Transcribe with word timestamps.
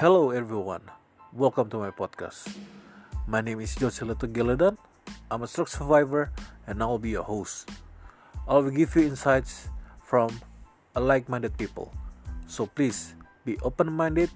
Hello 0.00 0.32
everyone, 0.32 0.80
welcome 1.28 1.68
to 1.68 1.76
my 1.76 1.92
podcast. 1.92 2.48
My 3.28 3.44
name 3.44 3.60
is 3.60 3.76
Joseph 3.76 4.16
Geladan. 4.32 4.80
I'm 5.28 5.44
a 5.44 5.46
stroke 5.46 5.68
survivor 5.68 6.32
and 6.64 6.80
I'll 6.80 6.96
be 6.96 7.12
your 7.12 7.22
host. 7.22 7.68
I 8.48 8.56
will 8.56 8.72
give 8.72 8.96
you 8.96 9.12
insights 9.12 9.68
from 10.00 10.40
a 10.96 11.00
like-minded 11.04 11.52
people. 11.60 11.92
So 12.48 12.64
please 12.64 13.12
be 13.44 13.60
open-minded, 13.60 14.32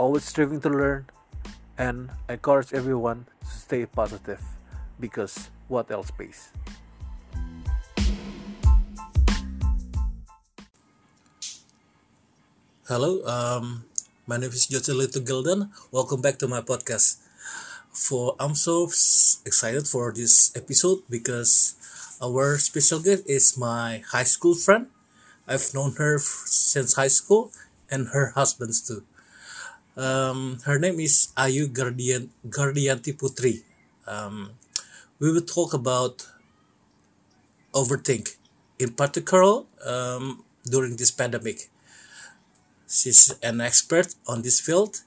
always 0.00 0.24
striving 0.24 0.64
to 0.64 0.72
learn, 0.72 1.12
and 1.76 2.08
I 2.24 2.40
encourage 2.40 2.72
everyone 2.72 3.28
to 3.44 3.52
stay 3.52 3.84
positive 3.84 4.40
because 4.96 5.52
what 5.68 5.92
else 5.92 6.08
pays? 6.08 6.56
Hello, 12.88 13.20
um, 13.28 13.84
my 14.26 14.38
name 14.38 14.50
is 14.56 14.64
Jose 14.72 14.88
Lito 14.88 15.20
Gildan. 15.20 15.68
Welcome 15.92 16.22
back 16.22 16.38
to 16.40 16.48
my 16.48 16.60
podcast. 16.60 17.20
For 17.92 18.34
I'm 18.40 18.54
so 18.54 18.88
excited 19.44 19.86
for 19.86 20.12
this 20.12 20.50
episode 20.56 21.04
because 21.10 21.76
our 22.22 22.56
special 22.56 23.00
guest 23.04 23.28
is 23.28 23.58
my 23.58 24.02
high 24.08 24.24
school 24.24 24.54
friend. 24.54 24.88
I've 25.46 25.68
known 25.74 25.92
her 26.00 26.18
since 26.18 26.96
high 26.96 27.12
school 27.12 27.52
and 27.90 28.08
her 28.16 28.32
husbands 28.32 28.80
too. 28.80 29.04
Um, 29.94 30.58
her 30.64 30.78
name 30.78 30.98
is 31.00 31.28
Ayu 31.36 31.68
Guardian 31.68 32.30
Guardianti 32.48 33.12
Putri. 33.12 33.60
Um, 34.08 34.56
we 35.20 35.32
will 35.32 35.44
talk 35.44 35.74
about 35.74 36.26
overthink, 37.74 38.36
in 38.78 38.96
particular 38.96 39.68
um, 39.84 40.42
during 40.64 40.96
this 40.96 41.10
pandemic 41.10 41.68
she's 42.94 43.34
an 43.42 43.58
expert 43.58 44.14
on 44.30 44.46
this 44.46 44.62
field 44.62 45.02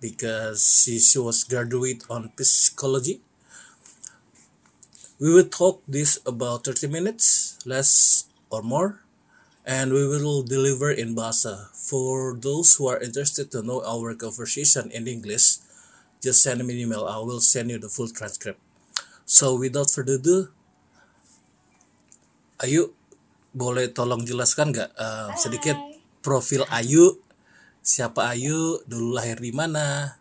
because 0.00 0.84
she, 0.84 1.00
she 1.00 1.18
was 1.18 1.44
graduate 1.44 2.04
on 2.10 2.28
psychology. 2.36 3.24
We 5.18 5.32
will 5.32 5.48
talk 5.48 5.80
this 5.88 6.20
about 6.26 6.68
30 6.68 6.88
minutes 6.88 7.56
less 7.64 8.28
or 8.50 8.60
more 8.60 9.00
and 9.64 9.92
we 9.92 10.04
will 10.06 10.42
deliver 10.42 10.90
in 10.92 11.16
bahasa. 11.16 11.72
For 11.72 12.36
those 12.36 12.76
who 12.76 12.88
are 12.92 13.00
interested 13.00 13.48
to 13.52 13.62
know 13.62 13.80
our 13.80 14.12
conversation 14.12 14.92
in 14.92 15.08
english 15.08 15.64
just 16.20 16.44
send 16.44 16.60
me 16.64 16.74
an 16.76 16.80
email. 16.80 17.08
I 17.08 17.16
will 17.24 17.40
send 17.40 17.70
you 17.70 17.78
the 17.78 17.88
full 17.88 18.08
transcript. 18.08 18.60
So 19.24 19.56
without 19.56 19.88
further 19.88 20.20
ado 20.20 20.52
ayo 22.60 22.92
boleh 23.56 23.88
tolong 23.96 24.28
jelaskan 24.28 24.76
nggak? 24.76 24.92
Uh, 24.96 25.32
sedikit 25.40 25.93
profil 26.24 26.64
Ayu 26.72 27.20
siapa 27.84 28.32
Ayu 28.32 28.80
dulu 28.88 29.12
lahir 29.12 29.36
di 29.36 29.52
mana? 29.52 30.16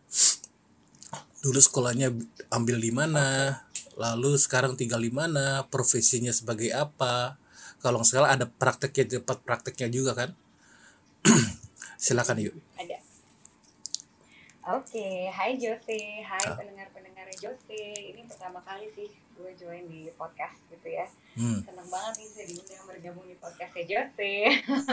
Dulu 1.39 1.59
sekolahnya 1.63 2.11
ambil 2.51 2.77
di 2.83 2.91
mana? 2.91 3.63
Lalu 3.95 4.35
sekarang 4.35 4.75
tinggal 4.75 4.99
di 4.99 5.15
mana? 5.15 5.63
Profesinya 5.71 6.35
sebagai 6.35 6.75
apa? 6.75 7.39
Kalau 7.79 8.03
sekarang 8.03 8.35
ada 8.35 8.45
prakteknya 8.51 9.23
dapat 9.23 9.39
prakteknya 9.47 9.87
juga 9.87 10.11
kan? 10.11 10.29
Silakan 12.03 12.43
yuk 12.43 12.55
ada. 12.75 12.99
Oke 14.75 15.31
hai 15.31 15.55
Jose. 15.55 15.99
Hai 16.19 16.43
ah. 16.51 16.55
pendengar-pendengar 16.59 17.31
Jose. 17.39 17.83
Ini 18.11 18.27
pertama 18.27 18.59
kali 18.67 18.91
sih 18.91 19.07
gue 19.39 19.51
join 19.55 19.87
di 19.87 20.11
podcast 20.19 20.59
gitu 20.67 20.87
ya. 20.87 21.07
Hmm. 21.33 21.65
seneng 21.65 21.89
banget 21.89 22.13
nih 22.21 22.27
bisa 22.29 22.43
diundang 22.45 22.85
bergabung 22.85 23.25
di 23.25 23.33
podcastnya 23.41 23.83
Jose 23.89 24.33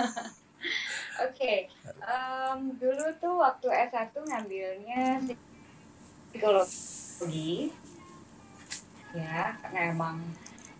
okay. 1.21 1.69
um, 2.05 2.77
dulu 2.77 3.07
tuh 3.21 3.35
waktu 3.41 3.69
S1 3.91 4.13
ngambilnya 4.13 5.25
psikologi, 6.31 7.75
ya 9.17 9.59
karena 9.59 9.81
emang 9.91 10.23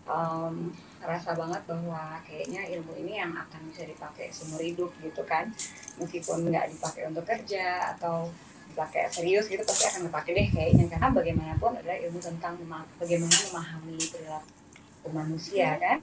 um, 0.07 0.71
rasa 1.01 1.33
banget 1.33 1.65
bahwa 1.67 2.21
kayaknya 2.23 2.61
ilmu 2.77 2.93
ini 3.01 3.19
yang 3.19 3.33
akan 3.35 3.61
bisa 3.73 3.83
dipakai 3.83 4.31
seumur 4.31 4.61
hidup 4.63 4.93
gitu 5.03 5.25
kan, 5.27 5.51
meskipun 5.99 6.47
nggak 6.47 6.71
dipakai 6.71 7.09
untuk 7.09 7.25
kerja 7.27 7.97
atau 7.97 8.29
dipakai 8.71 9.11
serius 9.11 9.51
gitu 9.51 9.59
pasti 9.67 9.91
akan 9.91 10.07
dipakai 10.07 10.31
deh 10.31 10.47
kayaknya. 10.55 10.85
Karena 10.87 11.11
bagaimanapun 11.11 11.75
adalah 11.75 11.97
ilmu 11.99 12.19
tentang 12.23 12.55
bagaimana 12.95 13.35
memahami 13.51 13.99
perilaku 14.07 15.09
manusia 15.11 15.75
kan, 15.81 15.99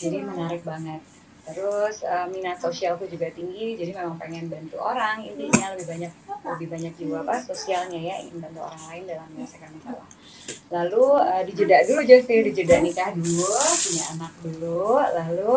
jadi 0.00 0.24
menarik 0.24 0.64
banget 0.64 1.02
terus 1.42 2.06
uh, 2.06 2.30
minat 2.30 2.62
sosialku 2.62 3.02
juga 3.10 3.26
tinggi 3.34 3.74
jadi 3.74 3.98
memang 3.98 4.14
pengen 4.14 4.46
bantu 4.46 4.78
orang 4.78 5.26
intinya 5.26 5.74
lebih 5.74 5.86
banyak 5.90 6.12
lebih 6.54 6.68
banyak 6.70 6.92
jiwa 6.94 7.26
apa 7.26 7.42
sosialnya 7.42 7.98
ya 7.98 8.14
ingin 8.22 8.38
bantu 8.38 8.62
orang 8.62 8.82
lain 8.86 9.02
dalam 9.10 9.26
menyelesaikan 9.34 9.70
masalah. 9.74 10.06
Lalu 10.70 11.04
uh, 11.18 11.42
dijeda 11.42 11.76
dulu 11.82 12.00
jadi 12.06 12.34
dijeda 12.46 12.76
nikah 12.78 13.10
dulu 13.10 13.50
punya 13.58 14.04
anak 14.14 14.32
dulu 14.38 15.02
lalu 15.02 15.54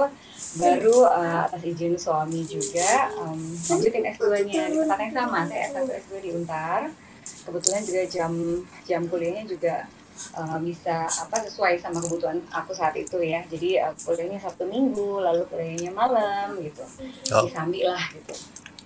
baru 0.57 0.97
uh, 1.05 1.45
atas 1.45 1.61
izin 1.61 1.93
suami 1.99 2.41
juga 2.49 3.13
um, 3.21 3.37
lanjutin 3.69 4.09
S2-nya 4.09 4.61
di 4.71 4.77
tempat 4.81 4.99
yang 5.05 5.13
sama 5.13 5.39
saya 5.45 5.63
S1 5.69 5.89
S2 6.01 6.13
di 6.21 6.29
Untar. 6.33 6.81
Kebetulan 7.45 7.81
juga 7.85 8.01
jam 8.09 8.31
jam 8.89 9.01
kuliahnya 9.05 9.43
juga 9.45 9.85
uh, 10.35 10.57
bisa 10.63 11.07
apa 11.07 11.37
sesuai 11.43 11.79
sama 11.79 11.99
kebutuhan 11.99 12.39
aku 12.51 12.71
saat 12.71 12.95
itu 12.95 13.19
ya 13.19 13.43
jadi 13.47 13.89
uh, 13.89 13.93
kuliahnya 14.03 14.39
sabtu 14.39 14.63
minggu 14.67 15.19
lalu 15.21 15.43
kuliahnya 15.51 15.91
malam 15.91 16.55
gitu 16.63 16.83
oh. 17.35 17.43
disambi 17.47 17.83
lah 17.83 18.01
gitu 18.15 18.35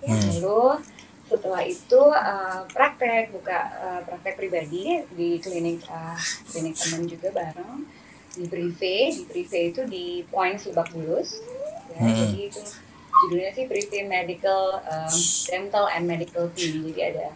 hmm. 0.06 0.40
lalu 0.40 0.82
setelah 1.30 1.62
itu 1.62 2.02
uh, 2.10 2.66
praktek 2.74 3.30
buka 3.30 3.58
uh, 3.78 4.00
praktek 4.02 4.34
pribadi 4.34 5.06
di 5.14 5.38
klinik 5.38 5.86
uh, 5.86 6.18
klinik 6.50 6.74
teman 6.74 7.06
juga 7.06 7.30
bareng 7.30 7.86
di 8.34 8.44
privé 8.50 9.14
di 9.14 9.24
privé 9.26 9.58
itu 9.70 9.82
di 9.86 10.22
Point 10.26 10.58
Subak 10.58 10.90
Bulus 10.90 11.38
ya, 11.94 12.02
hmm. 12.02 12.14
jadi 12.14 12.40
itu 12.50 12.62
judulnya 13.20 13.50
sih 13.54 13.66
privé 13.70 14.06
medical 14.06 14.82
um, 14.82 15.14
dental 15.46 15.86
and 15.90 16.06
medical 16.10 16.50
team 16.54 16.82
jadi 16.90 17.14
ada 17.14 17.28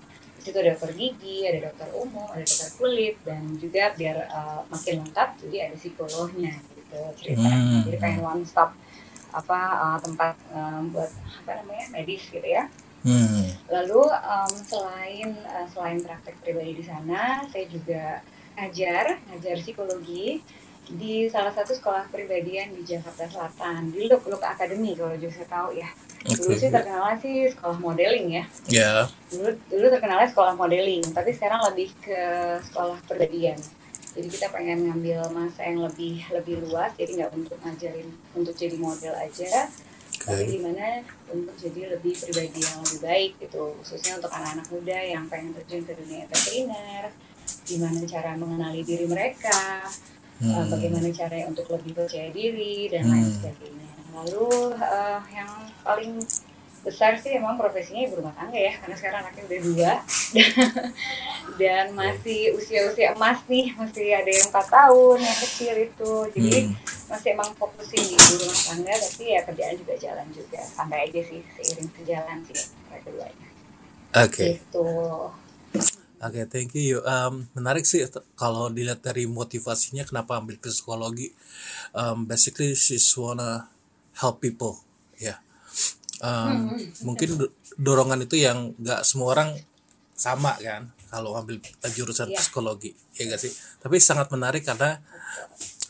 ada 0.50 0.77
dokter 0.77 0.93
gigi, 0.93 1.49
ada 1.49 1.71
dokter 1.71 1.88
umum, 1.97 2.28
ada 2.28 2.44
dokter 2.44 2.71
kulit, 2.77 3.16
dan 3.25 3.43
juga 3.56 3.94
biar 3.97 4.28
uh, 4.28 4.60
makin 4.69 5.06
lengkap, 5.06 5.28
jadi 5.47 5.56
ada 5.71 5.77
psikolognya 5.81 6.55
gitu 6.77 7.00
cerita. 7.16 7.49
Hmm. 7.49 7.82
Jadi 7.88 7.97
pengen 7.97 8.21
one 8.21 8.44
stop 8.44 8.77
apa 9.34 9.60
uh, 9.81 9.99
tempat 9.99 10.37
um, 10.53 10.93
buat 10.93 11.10
apa 11.43 11.50
namanya 11.65 11.87
medis 11.97 12.22
gitu 12.28 12.44
ya. 12.44 12.69
Hmm. 13.05 13.53
Lalu 13.69 14.00
um, 14.05 14.53
selain 14.65 15.28
uh, 15.49 15.66
selain 15.72 16.00
praktek 16.00 16.37
pribadi 16.41 16.81
di 16.81 16.84
sana, 16.84 17.44
saya 17.49 17.65
juga 17.69 18.21
ngajar 18.55 19.19
ngajar 19.28 19.56
psikologi 19.61 20.41
di 20.84 21.26
salah 21.32 21.50
satu 21.50 21.72
sekolah 21.72 22.12
pribadian 22.12 22.76
di 22.76 22.84
Jakarta 22.84 23.25
Selatan 23.25 23.88
di 23.88 24.05
Luk 24.05 24.28
Luk 24.28 24.44
Academy 24.44 24.93
kalau 24.93 25.16
juga 25.16 25.32
saya 25.41 25.49
tahu 25.49 25.69
ya. 25.76 25.88
Dulu 26.25 26.57
sih 26.57 26.73
terkenal 26.73 27.21
sih 27.21 27.53
sekolah 27.53 27.77
modeling 27.77 28.27
ya. 28.33 28.45
Ya. 28.73 28.81
Yeah. 28.81 29.03
Dulu 29.29 29.51
dulu 29.69 29.87
terkenalnya 29.93 30.29
sekolah 30.33 30.57
modeling, 30.57 31.05
tapi 31.12 31.37
sekarang 31.37 31.61
lebih 31.69 31.93
ke 32.01 32.21
sekolah 32.65 32.97
perbedian. 33.05 33.61
Jadi 34.15 34.29
kita 34.31 34.47
pengen 34.49 34.89
ngambil 34.89 35.27
masa 35.35 35.69
yang 35.69 35.85
lebih 35.85 36.25
lebih 36.33 36.65
luas, 36.65 36.97
jadi 36.97 37.25
nggak 37.25 37.33
untuk 37.35 37.59
ngajarin 37.61 38.09
untuk 38.33 38.55
jadi 38.55 38.77
model 38.79 39.11
aja, 39.11 39.67
okay. 39.67 40.23
tapi 40.23 40.43
gimana 40.55 41.03
untuk 41.35 41.55
jadi 41.59 41.99
lebih 41.99 42.15
pribadi 42.23 42.62
yang 42.62 42.79
lebih 42.79 43.01
baik 43.03 43.33
gitu, 43.43 43.75
khususnya 43.83 44.23
untuk 44.23 44.31
anak-anak 44.31 44.67
muda 44.71 44.99
yang 45.03 45.27
pengen 45.27 45.51
terjun 45.59 45.83
ke 45.83 45.99
dunia 45.99 46.31
entertainer, 46.31 47.11
gimana 47.67 48.01
cara 48.06 48.31
mengenali 48.39 48.87
diri 48.87 49.06
mereka, 49.11 49.83
hmm. 50.39 50.71
bagaimana 50.71 51.11
caranya 51.11 51.47
untuk 51.51 51.67
lebih 51.75 51.93
percaya 51.99 52.31
diri 52.31 52.87
dan 52.95 53.11
hmm. 53.11 53.12
lain 53.19 53.29
sebagainya 53.35 54.04
lalu 54.15 54.73
uh, 54.79 55.21
yang 55.35 55.51
paling 55.83 56.23
besar 56.85 57.17
sih 57.17 57.41
emang 57.41 57.57
profesinya 57.57 58.05
ibu 58.05 58.21
rumah 58.21 58.37
tangga 58.37 58.61
ya 58.61 58.77
karena 58.77 58.97
sekarang 59.00 59.19
anaknya 59.25 59.43
udah 59.49 59.61
dua 59.65 59.93
dan 61.61 61.85
masih 61.97 62.53
usia-usia 62.61 63.17
emas 63.17 63.41
nih 63.49 63.73
masih 63.73 64.12
ada 64.12 64.29
yang 64.29 64.47
empat 64.53 64.67
tahun 64.69 65.19
yang 65.25 65.38
kecil 65.49 65.75
itu 65.81 66.12
jadi 66.37 66.59
hmm. 66.69 66.77
masih 67.09 67.29
emang 67.33 67.50
fokusin 67.56 68.05
di 68.05 68.15
ibu 68.21 68.35
rumah 68.44 68.62
tangga 68.69 68.94
tapi 69.00 69.23
ya 69.33 69.41
kerjaan 69.49 69.75
juga 69.81 69.94
jalan 69.97 70.29
juga 70.37 70.61
sampai 70.61 70.99
aja 71.09 71.21
sih 71.25 71.41
seiring 71.56 71.91
sejalan 71.97 72.38
sih 72.53 72.59
keduanya 73.00 73.49
oke 74.12 74.29
okay. 74.31 74.53
itu 74.61 74.87
Oke, 76.25 76.41
okay, 76.41 76.44
thank 76.49 76.73
you. 76.73 77.05
Um, 77.05 77.53
menarik 77.53 77.85
sih 77.85 78.00
kalau 78.33 78.73
dilihat 78.73 79.05
dari 79.05 79.29
motivasinya 79.29 80.09
kenapa 80.09 80.41
ambil 80.41 80.56
psikologi. 80.56 81.37
Um, 81.93 82.25
basically, 82.25 82.73
she's 82.73 83.12
wanna 83.12 83.69
help 84.19 84.43
people 84.43 84.78
ya 85.19 85.38
um, 86.22 86.75
mungkin 87.02 87.49
dorongan 87.78 88.25
itu 88.25 88.38
yang 88.40 88.72
nggak 88.78 89.02
semua 89.02 89.34
orang 89.34 89.50
sama 90.14 90.55
kan 90.62 90.94
kalau 91.11 91.34
ambil 91.34 91.58
jurusan 91.90 92.31
yeah. 92.31 92.38
psikologi 92.38 92.94
ya 93.19 93.26
gak 93.31 93.43
sih 93.43 93.50
tapi 93.82 93.99
sangat 93.99 94.31
menarik 94.31 94.62
karena 94.62 95.02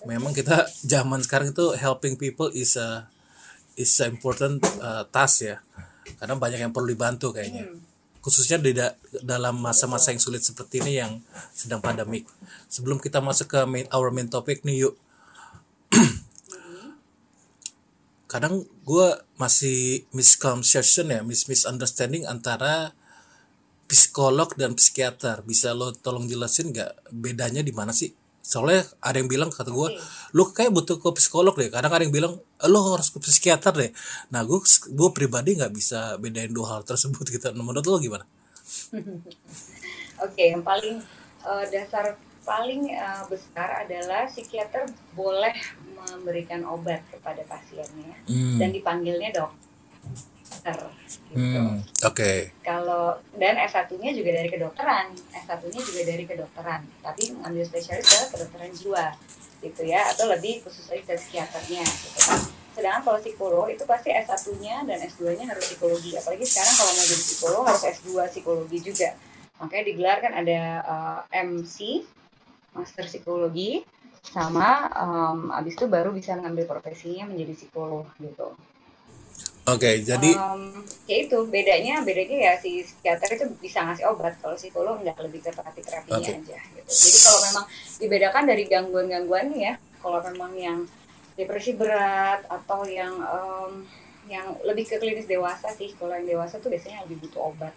memang 0.08 0.32
kita 0.32 0.68
zaman 0.84 1.20
sekarang 1.24 1.52
itu 1.52 1.76
helping 1.76 2.16
people 2.16 2.48
is 2.52 2.76
a 2.76 3.08
is 3.76 3.92
a 4.00 4.08
important 4.08 4.60
uh, 4.80 5.04
task 5.08 5.48
ya 5.48 5.60
karena 6.20 6.36
banyak 6.36 6.60
yang 6.60 6.72
perlu 6.72 6.92
dibantu 6.92 7.32
kayaknya 7.32 7.68
hmm. 7.68 7.80
khususnya 8.20 8.60
di 8.60 8.72
da- 8.76 8.96
dalam 9.20 9.60
masa-masa 9.60 10.12
yang 10.12 10.20
sulit 10.20 10.40
seperti 10.40 10.80
ini 10.80 10.96
yang 10.96 11.20
sedang 11.52 11.84
pandemik. 11.84 12.24
Sebelum 12.72 12.96
kita 12.96 13.20
masuk 13.20 13.52
ke 13.52 13.60
main 13.68 13.84
our 13.92 14.08
main 14.08 14.32
topic 14.32 14.64
nih 14.64 14.88
yuk. 14.88 14.96
Kadang 18.34 18.66
gue 18.82 19.08
masih 19.38 20.10
misconception 20.10 21.06
ya, 21.06 21.22
mis 21.22 21.46
misunderstanding 21.46 22.26
antara 22.26 22.90
psikolog 23.86 24.50
dan 24.58 24.74
psikiater. 24.74 25.46
Bisa 25.46 25.70
lo 25.70 25.94
tolong 25.94 26.26
jelasin 26.26 26.74
nggak 26.74 27.14
bedanya 27.14 27.62
di 27.62 27.70
mana 27.70 27.94
sih? 27.94 28.10
Soalnya 28.42 28.90
ada 28.98 29.22
yang 29.22 29.30
bilang 29.30 29.54
kata 29.54 29.70
gue, 29.70 29.88
lo 30.34 30.50
kayak 30.50 30.74
butuh 30.74 30.98
ke 30.98 31.14
psikolog 31.14 31.54
deh. 31.54 31.70
Kadang 31.70 31.94
ada 31.94 32.02
yang 32.02 32.10
bilang 32.10 32.34
lo 32.42 32.80
harus 32.90 33.14
ke 33.14 33.22
psikiater 33.22 33.70
deh. 33.70 33.94
Nah 34.34 34.42
gue 34.42 34.58
gue 34.90 35.10
pribadi 35.14 35.54
nggak 35.54 35.70
bisa 35.70 36.18
bedain 36.18 36.50
dua 36.50 36.74
hal 36.74 36.82
tersebut 36.82 37.22
gitu. 37.38 37.54
Menurut 37.54 37.86
lo 37.86 38.02
gimana? 38.02 38.26
Oke, 40.26 40.42
yang 40.42 40.66
paling 40.66 40.98
uh, 41.46 41.62
dasar 41.70 42.18
paling 42.44 42.92
uh, 42.94 43.24
besar 43.26 43.84
adalah 43.84 44.28
psikiater 44.28 44.84
boleh 45.16 45.56
memberikan 45.96 46.62
obat 46.68 47.00
kepada 47.08 47.40
pasiennya 47.48 48.12
Hmm. 48.28 48.60
dan 48.60 48.70
dipanggilnya 48.70 49.32
dokter 49.32 50.78
gitu. 51.32 51.60
Hmm, 51.60 51.80
Oke. 52.04 52.52
Kalau 52.60 53.16
dan 53.36 53.56
S1-nya 53.58 54.12
juga 54.12 54.30
dari 54.32 54.48
kedokteran, 54.48 55.12
S1-nya 55.32 55.80
juga 55.82 56.02
dari 56.04 56.24
kedokteran, 56.24 56.80
tapi 57.00 57.32
mengambil 57.36 57.64
spesialis 57.64 58.06
adalah 58.06 58.28
kedokteran 58.32 58.72
jiwa 58.72 59.06
gitu 59.60 59.82
ya 59.82 60.04
atau 60.12 60.28
lebih 60.28 60.60
khusus 60.60 60.84
lagi 60.92 61.02
ke 61.08 61.16
psikiaternya 61.16 61.80
gitu 61.80 62.18
kan. 62.28 62.40
Sedangkan 62.74 63.02
kalau 63.06 63.18
psikolog 63.22 63.66
itu 63.70 63.84
pasti 63.88 64.12
S1-nya 64.12 64.84
dan 64.84 64.98
S2-nya 65.00 65.46
harus 65.48 65.64
psikologi. 65.64 66.16
Apalagi 66.16 66.44
sekarang 66.44 66.74
kalau 66.76 66.92
mau 66.92 67.04
jadi 67.06 67.24
psikolog 67.24 67.62
harus 67.64 67.84
S2 67.86 68.08
psikologi 68.28 68.78
juga. 68.82 69.08
Makanya 69.62 69.84
digelar 69.86 70.18
kan 70.18 70.32
ada 70.34 70.60
uh, 70.82 71.20
MC, 71.30 72.02
Master 72.74 73.06
Psikologi, 73.06 73.86
sama 74.24 74.88
um, 74.96 75.52
abis 75.52 75.76
itu 75.78 75.86
baru 75.86 76.10
bisa 76.10 76.34
ngambil 76.34 76.64
profesinya 76.66 77.28
menjadi 77.28 77.52
psikolog 77.54 78.08
gitu. 78.18 78.56
Oke, 79.64 80.04
jadi 80.04 80.36
Um, 80.36 80.84
ya 81.08 81.24
itu 81.24 81.38
bedanya 81.48 82.04
bedanya 82.04 82.36
ya 82.36 82.54
si 82.60 82.84
psikiater 82.84 83.32
itu 83.32 83.44
bisa 83.64 83.80
ngasih 83.80 84.04
obat 84.12 84.36
kalau 84.44 84.52
psikolog 84.60 85.00
nggak 85.00 85.16
lebih 85.24 85.40
ke 85.40 85.50
terapi 85.56 85.80
terapinya 85.80 86.20
Oke. 86.20 86.36
aja 86.36 86.58
gitu. 86.60 86.90
Jadi 86.92 87.18
kalau 87.24 87.40
memang 87.48 87.64
dibedakan 87.96 88.44
dari 88.44 88.64
gangguan-gangguan 88.68 89.48
ya, 89.56 89.72
kalau 90.04 90.20
memang 90.20 90.52
yang 90.52 90.78
depresi 91.32 91.72
berat 91.80 92.44
atau 92.44 92.84
yang 92.84 93.16
em, 93.16 93.88
yang 94.28 94.52
lebih 94.68 94.84
ke 94.84 95.00
klinis 95.00 95.24
dewasa 95.24 95.72
sih, 95.72 95.96
kalau 95.96 96.12
yang 96.12 96.28
dewasa 96.28 96.60
tuh 96.60 96.68
biasanya 96.68 97.08
lebih 97.08 97.24
butuh 97.24 97.48
obat. 97.48 97.72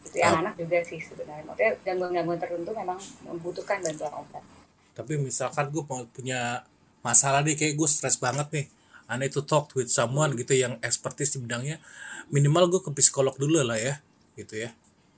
Itu 0.00 0.16
ya 0.16 0.32
Oh. 0.32 0.40
anak 0.40 0.54
juga 0.56 0.80
sih 0.80 0.98
sebenarnya. 0.98 1.44
Maksudnya 1.44 1.72
gangguan-gangguan 1.84 2.38
tertentu 2.40 2.70
memang 2.72 2.98
membutuhkan 3.24 3.78
bantuan 3.80 4.14
obat. 4.16 4.44
tapi 4.90 5.16
misalkan 5.16 5.72
gue 5.72 5.80
punya 6.12 6.60
masalah 7.00 7.40
nih 7.40 7.56
kayak 7.56 7.72
gue 7.78 7.88
stres 7.88 8.20
banget 8.20 8.48
nih. 8.52 8.66
I 9.08 9.16
need 9.16 9.32
to 9.32 9.40
talk 9.40 9.72
with 9.72 9.88
someone 9.88 10.36
gitu 10.36 10.52
yang 10.52 10.76
expertise 10.84 11.32
di 11.34 11.40
bidangnya. 11.40 11.80
Minimal 12.28 12.68
gue 12.68 12.80
ke 12.84 12.90
psikolog 12.92 13.32
dulu 13.34 13.64
lah 13.64 13.80
ya, 13.80 13.96
gitu 14.36 14.60
ya. 14.60 14.70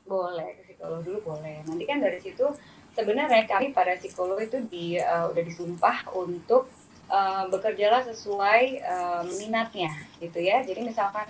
Boleh 0.07 0.55
ke 0.55 0.63
psikolog 0.71 1.03
dulu 1.03 1.19
boleh. 1.35 1.67
Nanti 1.67 1.85
kan 1.85 1.99
dari 1.99 2.23
situ 2.23 2.47
sebenarnya 2.95 3.43
kami 3.45 3.75
para 3.75 3.99
psikolog 3.99 4.39
itu 4.39 4.63
di 4.71 4.97
eh, 4.97 5.25
udah 5.27 5.43
disumpah 5.43 6.15
untuk 6.15 6.71
eh, 7.11 7.45
bekerjalah 7.51 8.07
sesuai 8.07 8.63
eh, 8.79 9.23
minatnya 9.43 9.91
gitu 10.23 10.39
ya. 10.39 10.63
Jadi 10.63 10.81
misalkan 10.87 11.27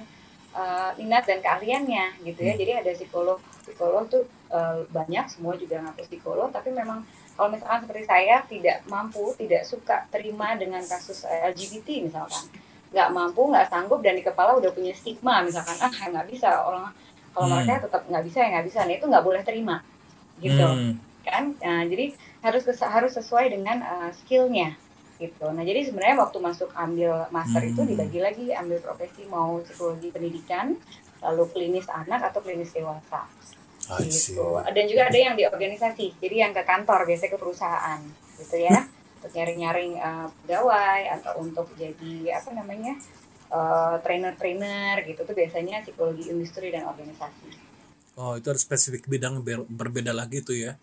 eh, 0.53 0.91
minat 1.01 1.25
dan 1.25 1.39
keahliannya 1.41 2.23
gitu 2.25 2.41
ya. 2.41 2.53
Hmm. 2.55 2.61
Jadi 2.61 2.73
ada 2.77 2.91
psikolog 2.95 3.39
psikolog 3.65 4.05
tuh 4.09 4.25
eh, 4.53 4.85
banyak 4.89 5.25
semua 5.33 5.55
juga 5.57 5.81
ngaku 5.81 6.03
psikolog 6.09 6.49
tapi 6.53 6.71
memang 6.71 7.03
kalau 7.33 7.49
misalkan 7.49 7.89
seperti 7.89 8.05
saya 8.05 8.45
tidak 8.45 8.85
mampu, 8.87 9.33
tidak 9.41 9.65
suka 9.65 10.05
terima 10.13 10.53
dengan 10.61 10.85
kasus 10.85 11.25
eh, 11.25 11.49
LGBT 11.49 12.05
misalkan, 12.05 12.45
nggak 12.93 13.09
mampu, 13.09 13.49
nggak 13.49 13.73
sanggup 13.73 14.05
dan 14.05 14.21
di 14.21 14.25
kepala 14.25 14.53
udah 14.61 14.69
punya 14.69 14.93
stigma 14.93 15.41
misalkan 15.41 15.73
ah 15.81 15.89
nggak 15.89 16.29
bisa 16.29 16.49
orang 16.61 16.93
kalau 17.33 17.49
Hmm. 17.49 17.65
mereka 17.65 17.89
tetap 17.89 18.05
nggak 18.05 18.25
bisa 18.29 18.39
ya 18.45 18.49
nggak 18.53 18.67
bisa, 18.69 18.79
nah 18.85 18.93
itu 18.93 19.07
nggak 19.09 19.25
boleh 19.25 19.41
terima 19.41 19.81
gitu 20.45 20.61
Hmm, 20.61 21.01
kan, 21.25 21.57
nah, 21.65 21.87
jadi 21.89 22.13
harus 22.45 22.67
harus 22.83 23.13
sesuai 23.17 23.49
dengan 23.57 23.81
uh, 23.81 24.11
skillnya 24.13 24.77
gitu. 25.23 25.47
Nah 25.55 25.63
jadi 25.63 25.87
sebenarnya 25.87 26.19
waktu 26.19 26.39
masuk 26.43 26.75
ambil 26.75 27.31
master 27.31 27.63
itu 27.63 27.81
Hmm. 27.81 27.91
dibagi 27.95 28.19
lagi 28.19 28.47
ambil 28.51 28.83
profesi 28.83 29.23
mau 29.31 29.63
psikologi 29.63 30.11
pendidikan, 30.11 30.75
lalu 31.23 31.47
klinis 31.55 31.87
anak 31.87 32.35
atau 32.35 32.43
klinis 32.43 32.75
dewasa 32.75 33.31
gitu. 34.03 34.63
Dan 34.63 34.85
juga 34.91 35.11
ada 35.11 35.19
yang 35.19 35.35
di 35.35 35.45
organisasi, 35.47 36.19
jadi 36.23 36.49
yang 36.49 36.53
ke 36.55 36.63
kantor 36.63 37.07
biasanya 37.07 37.31
ke 37.35 37.39
perusahaan, 37.39 38.01
gitu 38.39 38.57
ya, 38.63 38.79
untuk 39.19 39.31
nyaring-nyaring 39.35 39.93
uh, 39.99 40.27
pegawai 40.43 41.03
atau 41.19 41.33
untuk 41.43 41.67
jadi 41.77 42.15
apa 42.31 42.51
namanya 42.55 42.95
uh, 43.51 43.99
trainer-trainer 44.01 45.03
gitu 45.07 45.27
tuh 45.27 45.35
biasanya 45.35 45.83
psikologi 45.83 46.31
industri 46.31 46.71
dan 46.71 46.87
organisasi. 46.89 47.51
Oh, 48.17 48.39
itu 48.39 48.49
ada 48.49 48.61
spesifik 48.61 49.11
bidang 49.11 49.43
ber- 49.43 49.67
berbeda 49.67 50.15
lagi 50.15 50.41
tuh 50.47 50.57
ya. 50.57 50.79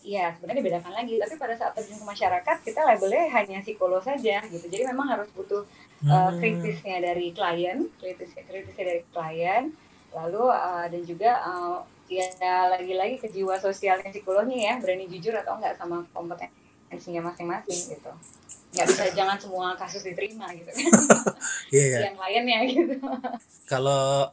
Iya, 0.00 0.32
sebenarnya 0.32 0.60
dibedakan 0.64 0.92
lagi. 0.96 1.14
Tapi 1.20 1.34
pada 1.36 1.54
saat 1.60 1.72
terjun 1.76 2.00
ke 2.00 2.06
masyarakat, 2.08 2.56
kita 2.64 2.80
labelnya 2.88 3.28
hanya 3.36 3.60
psikolog 3.60 4.00
saja 4.00 4.40
gitu. 4.48 4.66
Jadi 4.72 4.88
memang 4.88 5.12
harus 5.12 5.28
butuh 5.36 5.68
uh, 6.08 6.32
Hmm. 6.32 6.40
kritisnya 6.40 7.04
dari 7.04 7.36
klien, 7.36 7.84
kritis 8.00 8.32
kritisnya 8.32 8.84
dari 8.96 9.02
klien, 9.12 9.76
lalu 10.16 10.48
uh, 10.48 10.88
dan 10.88 11.02
juga 11.04 11.30
uh, 11.44 11.78
ya 12.08 12.26
lagi-lagi 12.72 13.20
ke 13.20 13.28
jiwa 13.28 13.60
sosialnya 13.60 14.08
psikolognya 14.08 14.58
ya, 14.58 14.74
berani 14.80 15.04
jujur 15.06 15.36
atau 15.36 15.60
enggak 15.60 15.76
sama 15.76 16.02
kompetensinya 16.16 17.28
masing-masing 17.28 17.94
gitu. 17.94 18.10
Nggak 18.70 18.86
bisa 18.88 19.04
jangan 19.12 19.36
semua 19.36 19.76
kasus 19.76 20.00
diterima 20.00 20.48
gitu 20.56 20.70
kan. 20.72 20.86
Iya, 21.70 21.84
iya. 21.86 21.98
yang 22.10 22.16
kliennya 22.18 22.58
gitu. 22.66 22.94
Kalau 23.70 24.26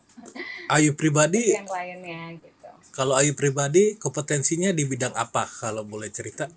Ayu 0.74 0.98
pribadi, 0.98 1.54
yang 1.54 1.70
kliennya 1.70 2.34
gitu. 2.42 2.57
Kalau 2.98 3.14
Ayu 3.14 3.38
pribadi 3.38 3.94
kompetensinya 4.02 4.74
di 4.74 4.82
bidang 4.90 5.14
apa 5.14 5.46
kalau 5.46 5.86
boleh 5.86 6.10
cerita? 6.10 6.50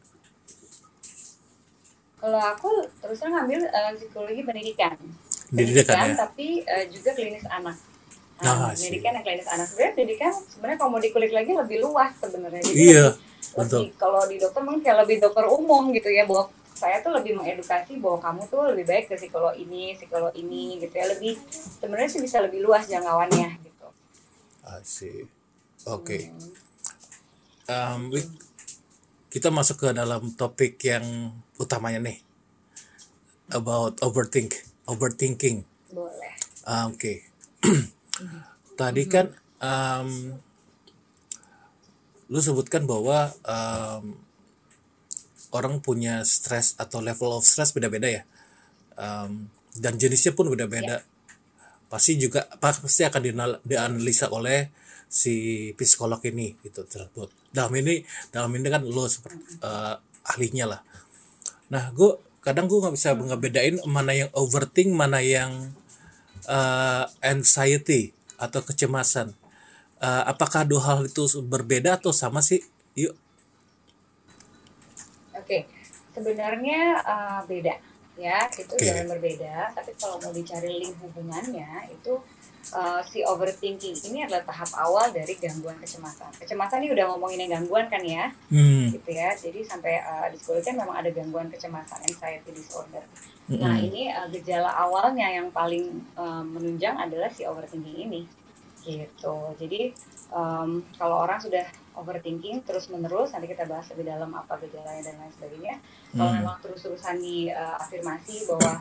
Kalau 2.17 2.41
aku 2.41 2.69
terus 3.01 3.21
terang 3.21 3.45
ngambil 3.45 3.61
uh, 3.69 3.93
psikologi 3.93 4.41
pendidikan. 4.41 4.97
Pendidikan 5.53 5.97
ya. 6.01 6.17
tapi 6.17 6.65
uh, 6.65 6.85
juga 6.89 7.13
klinis 7.13 7.45
anak. 7.45 7.77
Ah, 8.41 8.45
Nah, 8.57 8.73
sih. 8.73 8.89
pendidikan 8.89 9.21
dan 9.21 9.23
klinis 9.25 9.49
anak 9.53 9.67
sebenarnya 9.69 9.93
pendidikan 9.93 10.33
sebenarnya 10.33 10.79
kalau 10.81 10.91
mau 10.97 11.03
dikulik 11.05 11.33
lagi 11.33 11.53
lebih 11.53 11.79
luas 11.85 12.13
sebenarnya. 12.17 12.61
Jadi 12.65 12.77
Iya, 12.77 13.07
lebih- 13.13 13.57
betul. 13.61 13.85
kalau 14.01 14.23
di 14.25 14.37
dokter 14.41 14.61
mungkin 14.65 14.81
kayak 14.81 14.99
lebih 15.05 15.17
dokter 15.21 15.45
umum 15.45 15.93
gitu 15.93 16.09
ya 16.09 16.25
bahwa 16.25 16.49
saya 16.73 17.05
tuh 17.05 17.13
lebih 17.21 17.37
mengedukasi 17.37 18.01
bahwa 18.01 18.17
kamu 18.17 18.41
tuh 18.49 18.63
lebih 18.73 18.85
baik 18.89 19.05
ke 19.13 19.15
psikolog 19.21 19.53
ini, 19.53 19.93
psikolog 19.93 20.33
ini 20.33 20.81
gitu 20.81 20.95
ya. 20.97 21.05
Lebih 21.13 21.37
sebenarnya 21.53 22.09
sih 22.09 22.21
bisa 22.25 22.41
lebih 22.41 22.65
luas 22.65 22.89
jangkauannya 22.89 23.61
gitu. 23.61 23.89
See. 24.81 25.40
Oke. 25.89 26.29
Hmm. 26.29 26.51
Um, 27.71 28.01
we- 28.13 28.33
kita 29.31 29.49
masuk 29.55 29.87
ke 29.87 29.89
dalam 29.95 30.35
topik 30.35 30.77
yang 30.83 31.31
utamanya 31.57 32.03
nih 32.03 32.19
about 33.55 34.03
overthink, 34.03 34.59
overthinking. 34.91 35.63
Boleh. 35.95 36.35
Ah, 36.67 36.91
Oke. 36.91 37.25
Tadi 38.81 39.03
kan 39.07 39.31
um, 39.63 40.35
lu 42.27 42.39
sebutkan 42.43 42.87
bahwa 42.91 43.31
um, 43.47 44.19
orang 45.51 45.79
punya 45.83 46.23
stres 46.27 46.75
atau 46.79 46.99
level 47.03 47.35
of 47.35 47.47
stress 47.47 47.75
beda-beda 47.75 48.09
ya, 48.11 48.23
Um, 49.01 49.49
dan 49.81 49.97
jenisnya 49.97 50.37
pun 50.37 50.45
beda-beda. 50.53 51.01
Pasti 51.89 52.21
juga 52.21 52.45
pasti 52.61 53.01
akan 53.01 53.23
dianalisa 53.65 54.29
oleh 54.29 54.69
si 55.11 55.35
psikolog 55.75 56.23
ini 56.23 56.55
gitu 56.63 56.87
tersebut. 56.87 57.35
Dalam 57.51 57.75
ini 57.75 58.07
dalam 58.31 58.55
ini 58.55 58.71
kan 58.71 58.87
lo 58.87 59.11
seperti 59.11 59.59
uh, 59.59 59.99
ahlinya 60.31 60.79
lah. 60.79 60.81
Nah, 61.75 61.91
gue 61.91 62.15
kadang 62.39 62.71
gue 62.71 62.79
nggak 62.79 62.95
bisa 62.95 63.19
ngebedain 63.19 63.83
mana 63.91 64.15
yang 64.15 64.31
overthink, 64.39 64.95
mana 64.95 65.19
yang 65.19 65.75
uh, 66.47 67.05
anxiety 67.27 68.15
atau 68.39 68.63
kecemasan. 68.63 69.35
Uh, 70.01 70.25
apakah 70.31 70.65
dua 70.65 70.81
hal 70.81 70.99
itu 71.05 71.27
berbeda 71.43 71.99
atau 71.99 72.15
sama 72.15 72.41
sih? 72.41 72.63
Yuk. 72.97 73.13
Oke, 75.37 75.67
sebenarnya 76.15 77.03
uh, 77.03 77.41
beda 77.45 77.75
ya, 78.21 78.47
itu 78.53 78.73
Oke. 78.77 78.87
jangan 78.87 79.11
berbeda. 79.19 79.75
Tapi 79.75 79.91
kalau 79.99 80.17
mau 80.23 80.33
dicari 80.33 80.71
link 80.81 80.95
hubungannya, 81.03 81.91
itu 81.93 82.15
uh, 82.71 83.01
si 83.03 83.21
overthinking 83.23 83.97
ini 84.07 84.25
adalah 84.25 84.45
tahap 84.45 84.71
awal 84.77 85.09
dari 85.11 85.35
gangguan 85.37 85.77
kecemasan. 85.79 86.31
Kecemasan 86.39 86.85
ini 86.85 86.93
udah 86.95 87.11
ngomongin 87.15 87.45
yang 87.47 87.61
gangguan 87.61 87.87
kan 87.89 88.03
ya, 88.05 88.31
Hmm. 88.49 88.93
gitu 88.93 89.11
ya. 89.11 89.33
Jadi 89.35 89.61
sampai 89.63 89.99
uh, 90.01 90.27
di 90.29 90.37
sekolah 90.37 90.61
kan 90.61 90.77
memang 90.77 90.97
ada 90.97 91.11
gangguan 91.11 91.49
kecemasan, 91.49 92.05
anxiety 92.05 92.51
disorder. 92.53 93.03
Nah 93.51 93.75
Mm-mm. 93.75 93.89
ini 93.91 94.03
uh, 94.09 94.31
gejala 94.31 94.71
awalnya 94.71 95.27
yang 95.27 95.51
paling 95.51 96.07
uh, 96.15 96.45
menunjang 96.47 96.95
adalah 96.95 97.27
si 97.29 97.43
overthinking 97.43 97.99
ini. 98.07 98.23
gitu 98.81 99.53
jadi 99.61 99.93
um, 100.33 100.81
kalau 100.97 101.21
orang 101.21 101.37
sudah 101.37 101.69
overthinking 101.93 102.65
terus 102.65 102.89
menerus 102.89 103.29
nanti 103.29 103.45
kita 103.45 103.69
bahas 103.69 103.85
lebih 103.93 104.09
dalam 104.09 104.33
apa 104.33 104.57
gejalanya 104.57 105.05
dan 105.05 105.21
lain 105.21 105.33
sebagainya 105.37 105.77
kalau 106.17 106.33
Hmm. 106.33 106.39
memang 106.41 106.57
terus-terusan 106.65 107.21
diafirmasi 107.21 108.49
bahwa 108.49 108.81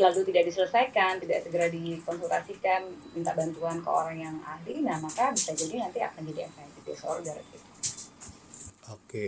lalu 0.00 0.26
tidak 0.26 0.50
diselesaikan 0.50 1.22
tidak 1.22 1.46
segera 1.46 1.66
dikonsultasikan 1.70 2.90
minta 3.14 3.32
bantuan 3.34 3.78
ke 3.78 3.90
orang 3.90 4.16
yang 4.18 4.36
ahli 4.42 4.82
nah 4.82 4.98
maka 4.98 5.30
bisa 5.34 5.54
jadi 5.54 5.86
nanti 5.86 6.02
akan 6.02 6.22
jadi 6.30 6.50
anxiety 6.50 6.80
disorder 6.86 7.36
gitu. 7.38 7.66
Oke. 8.92 9.26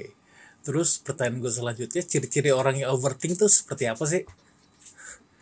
Terus 0.66 0.98
pertanyaan 0.98 1.46
gue 1.46 1.52
selanjutnya, 1.54 2.02
ciri-ciri 2.02 2.50
orang 2.50 2.82
yang 2.82 2.90
overthink 2.90 3.38
tuh 3.38 3.46
seperti 3.46 3.86
apa 3.86 4.02
sih? 4.02 4.26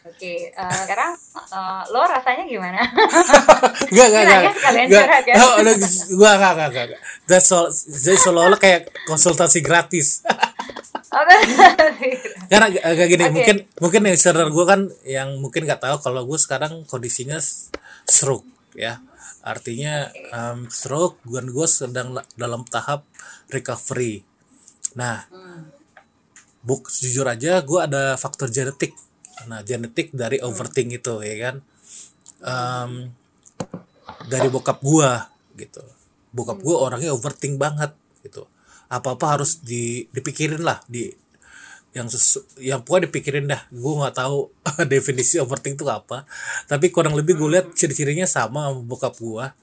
Oke, 0.04 0.52
eh, 0.52 0.76
sekarang 0.84 1.16
eh, 1.32 1.82
lo 1.88 2.04
rasanya 2.04 2.44
gimana? 2.44 2.76
Gak, 3.88 4.08
gak, 4.12 4.24
gak, 4.28 4.40
gak, 4.52 6.60
gak, 6.60 6.84
gak. 6.92 7.00
That's 7.24 7.48
all, 7.56 7.72
jadi 7.72 8.20
seolah-olah 8.20 8.60
kayak 8.60 8.92
konsultasi 9.08 9.64
gratis. 9.64 10.20
Karena 12.50 12.66
ag- 12.70 12.84
agak 12.84 13.06
gini, 13.08 13.24
Oke. 13.24 13.32
mungkin 13.34 13.56
mungkin 13.78 14.00
yang 14.04 14.14
listener 14.14 14.48
gue 14.50 14.64
kan 14.66 14.80
yang 15.06 15.28
mungkin 15.38 15.62
nggak 15.64 15.80
tahu 15.82 15.96
kalau 16.02 16.22
gue 16.26 16.38
sekarang 16.38 16.82
kondisinya 16.88 17.38
stroke 18.04 18.46
ya. 18.74 18.98
Artinya 19.44 20.08
um, 20.32 20.66
stroke, 20.72 21.20
gue 21.22 21.40
gue 21.44 21.66
sedang 21.68 22.16
la- 22.16 22.28
dalam 22.34 22.64
tahap 22.66 23.04
recovery. 23.52 24.24
Nah, 24.96 25.26
Hmm, 25.28 25.68
buk 26.64 26.88
jujur 26.88 27.28
aja 27.28 27.60
gue 27.60 27.80
ada 27.80 28.16
faktor 28.16 28.48
genetik. 28.48 28.96
Nah, 29.50 29.60
genetik 29.66 30.14
dari 30.14 30.40
overthink 30.40 30.96
itu 30.96 31.14
ya 31.20 31.36
kan. 31.50 31.56
Em, 32.44 32.92
dari 34.28 34.48
bokap 34.48 34.80
gua 34.80 35.28
gitu. 35.56 35.80
Bokap 36.34 36.58
gua 36.60 36.88
orangnya 36.90 37.12
overthink 37.12 37.56
banget 37.60 37.92
gitu. 38.24 38.48
Apa-apa 38.94 39.38
harus 39.38 39.58
di 39.58 40.06
dipikirin 40.14 40.62
lah 40.62 40.78
di 40.86 41.10
yang 41.94 42.10
sesu, 42.10 42.42
yang 42.58 42.82
pokoknya 42.82 43.10
dipikirin 43.10 43.46
dah. 43.46 43.62
Gua 43.70 44.06
nggak 44.06 44.16
tahu 44.18 44.38
definisi 44.92 45.38
overthink 45.42 45.78
itu 45.78 45.86
apa. 45.90 46.26
Tapi 46.70 46.90
kurang 46.94 47.14
lebih 47.18 47.38
gue 47.38 47.58
lihat 47.58 47.74
ciri-cirinya 47.74 48.26
sama 48.26 48.70
sama 48.70 48.80
bokap 48.82 49.14
gua. 49.18 49.54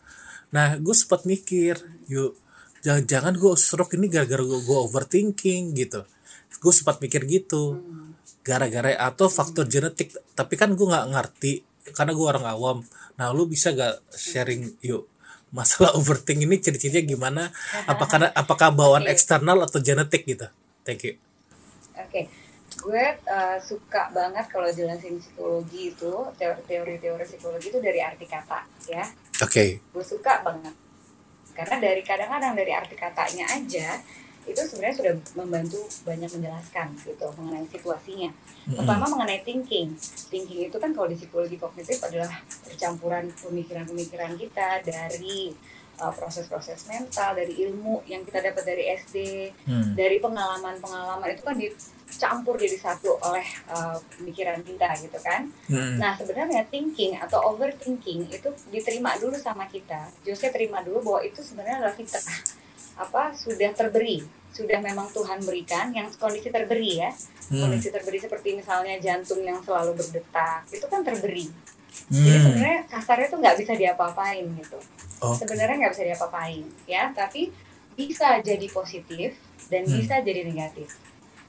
Nah, 0.51 0.75
gue 0.75 0.95
sempat 0.95 1.23
mikir, 1.23 1.79
yuk 2.11 2.35
jangan-jangan 2.83 3.39
gue 3.39 3.51
stroke 3.55 3.95
ini 3.95 4.11
gara-gara 4.11 4.43
gue 4.43 4.77
overthinking 4.91 5.71
gitu. 5.79 6.03
Gue 6.59 6.73
sempat 6.75 6.99
mikir 6.99 7.23
gitu 7.23 7.79
gara-gara 8.41 8.97
atau 8.97 9.29
faktor 9.29 9.69
genetik 9.69 10.17
tapi 10.33 10.57
kan 10.57 10.73
gue 10.73 10.85
nggak 10.85 11.07
ngerti 11.13 11.61
karena 11.93 12.11
gue 12.13 12.25
orang 12.25 12.45
awam 12.45 12.77
nah 13.17 13.29
lu 13.29 13.45
bisa 13.45 13.73
gak 13.73 14.01
sharing 14.13 14.77
yuk 14.81 15.05
masalah 15.51 15.93
overthink 15.99 16.43
ini 16.43 16.57
ciri-cirinya 16.57 17.03
gimana? 17.03 17.43
Apakah 17.91 18.31
apakah 18.33 18.71
bawaan 18.71 19.05
Oke. 19.05 19.13
eksternal 19.13 19.61
atau 19.63 19.79
genetik 19.83 20.23
gitu? 20.25 20.47
Thank 20.81 21.05
you. 21.05 21.13
Oke, 22.01 22.25
gue 22.81 23.03
eh, 23.21 23.57
suka 23.61 24.09
banget 24.09 24.49
kalau 24.49 24.67
jelasin 24.73 25.21
psikologi 25.21 25.93
itu 25.93 26.11
teori- 26.39 26.65
teori-teori 26.65 27.23
psikologi 27.27 27.69
itu 27.69 27.77
dari 27.77 28.01
arti 28.01 28.25
kata 28.25 28.65
ya. 28.89 29.05
oke. 29.43 29.65
Gue 29.93 30.05
suka 30.05 30.41
banget. 30.41 30.73
Karena 31.51 31.77
dari 31.77 32.01
kadang-kadang 32.01 32.55
dari 32.57 32.71
arti 32.73 32.95
katanya 32.97 33.45
aja 33.53 33.99
itu 34.49 34.57
sebenarnya 34.57 34.95
sudah 34.97 35.13
membantu 35.37 35.79
banyak 36.01 36.29
menjelaskan 36.33 36.87
gitu 37.05 37.27
mengenai 37.37 37.65
situasinya. 37.69 38.29
Pertama 38.73 39.05
mengenai 39.13 39.45
thinking. 39.45 39.93
Thinking 40.33 40.59
itu 40.65 40.77
kan 40.81 40.91
kalau 40.97 41.05
di 41.05 41.17
psikologi 41.17 41.61
kognitif 41.61 42.01
adalah 42.01 42.41
percampuran 42.65 43.29
pemikiran-pemikiran 43.37 44.33
kita 44.41 44.81
dari 44.81 45.53
uh, 46.01 46.13
proses-proses 46.13 46.89
mental, 46.89 47.37
dari 47.37 47.53
ilmu 47.69 48.01
yang 48.09 48.25
kita 48.25 48.41
dapat 48.41 48.63
dari 48.65 48.83
SD, 48.97 49.17
Hmm. 49.69 49.93
dari 49.93 50.17
pengalaman-pengalaman 50.17 51.29
itu 51.29 51.43
kan 51.45 51.55
dicampur 51.55 52.57
jadi 52.57 52.77
satu 52.81 53.21
oleh 53.21 53.45
uh, 53.69 54.01
pemikiran 54.17 54.65
kita 54.65 54.89
gitu 55.05 55.19
kan. 55.21 55.53
Hmm. 55.69 56.01
Nah 56.01 56.17
sebenarnya 56.17 56.65
thinking 56.73 57.21
atau 57.21 57.53
overthinking 57.53 58.25
itu 58.33 58.49
diterima 58.73 59.13
dulu 59.21 59.37
sama 59.37 59.69
kita. 59.69 60.09
Jose 60.25 60.49
terima 60.49 60.81
dulu 60.81 61.13
bahwa 61.13 61.21
itu 61.21 61.45
sebenarnya 61.45 61.85
adalah 61.85 61.93
fitrah 61.93 62.60
apa 62.99 63.31
sudah 63.35 63.71
terberi, 63.71 64.23
sudah 64.51 64.79
memang 64.83 65.07
Tuhan 65.11 65.39
berikan 65.43 65.91
yang 65.95 66.11
kondisi 66.19 66.51
terberi 66.51 66.99
ya. 66.99 67.11
Hmm. 67.51 67.67
Kondisi 67.67 67.87
terberi 67.91 68.19
seperti 68.19 68.59
misalnya 68.59 68.99
jantung 68.99 69.39
yang 69.43 69.59
selalu 69.63 69.95
berdetak 69.95 70.67
itu 70.71 70.85
kan 70.87 71.01
terberi. 71.03 71.47
Jadi 72.11 72.35
Hmm. 72.35 72.43
sebenarnya 72.47 72.79
kasarnya 72.87 73.27
tuh 73.27 73.39
nggak 73.39 73.57
bisa 73.59 73.73
diapa-apain 73.75 74.45
gitu. 74.59 74.79
Oh. 75.23 75.35
Sebenarnya 75.35 75.75
nggak 75.87 75.93
bisa 75.95 76.05
diapa-apain 76.07 76.63
ya, 76.87 77.11
tapi 77.15 77.51
bisa 77.95 78.39
jadi 78.39 78.67
positif 78.71 79.35
dan 79.67 79.83
Hmm. 79.87 79.99
bisa 79.99 80.19
jadi 80.23 80.47
negatif. 80.47 80.95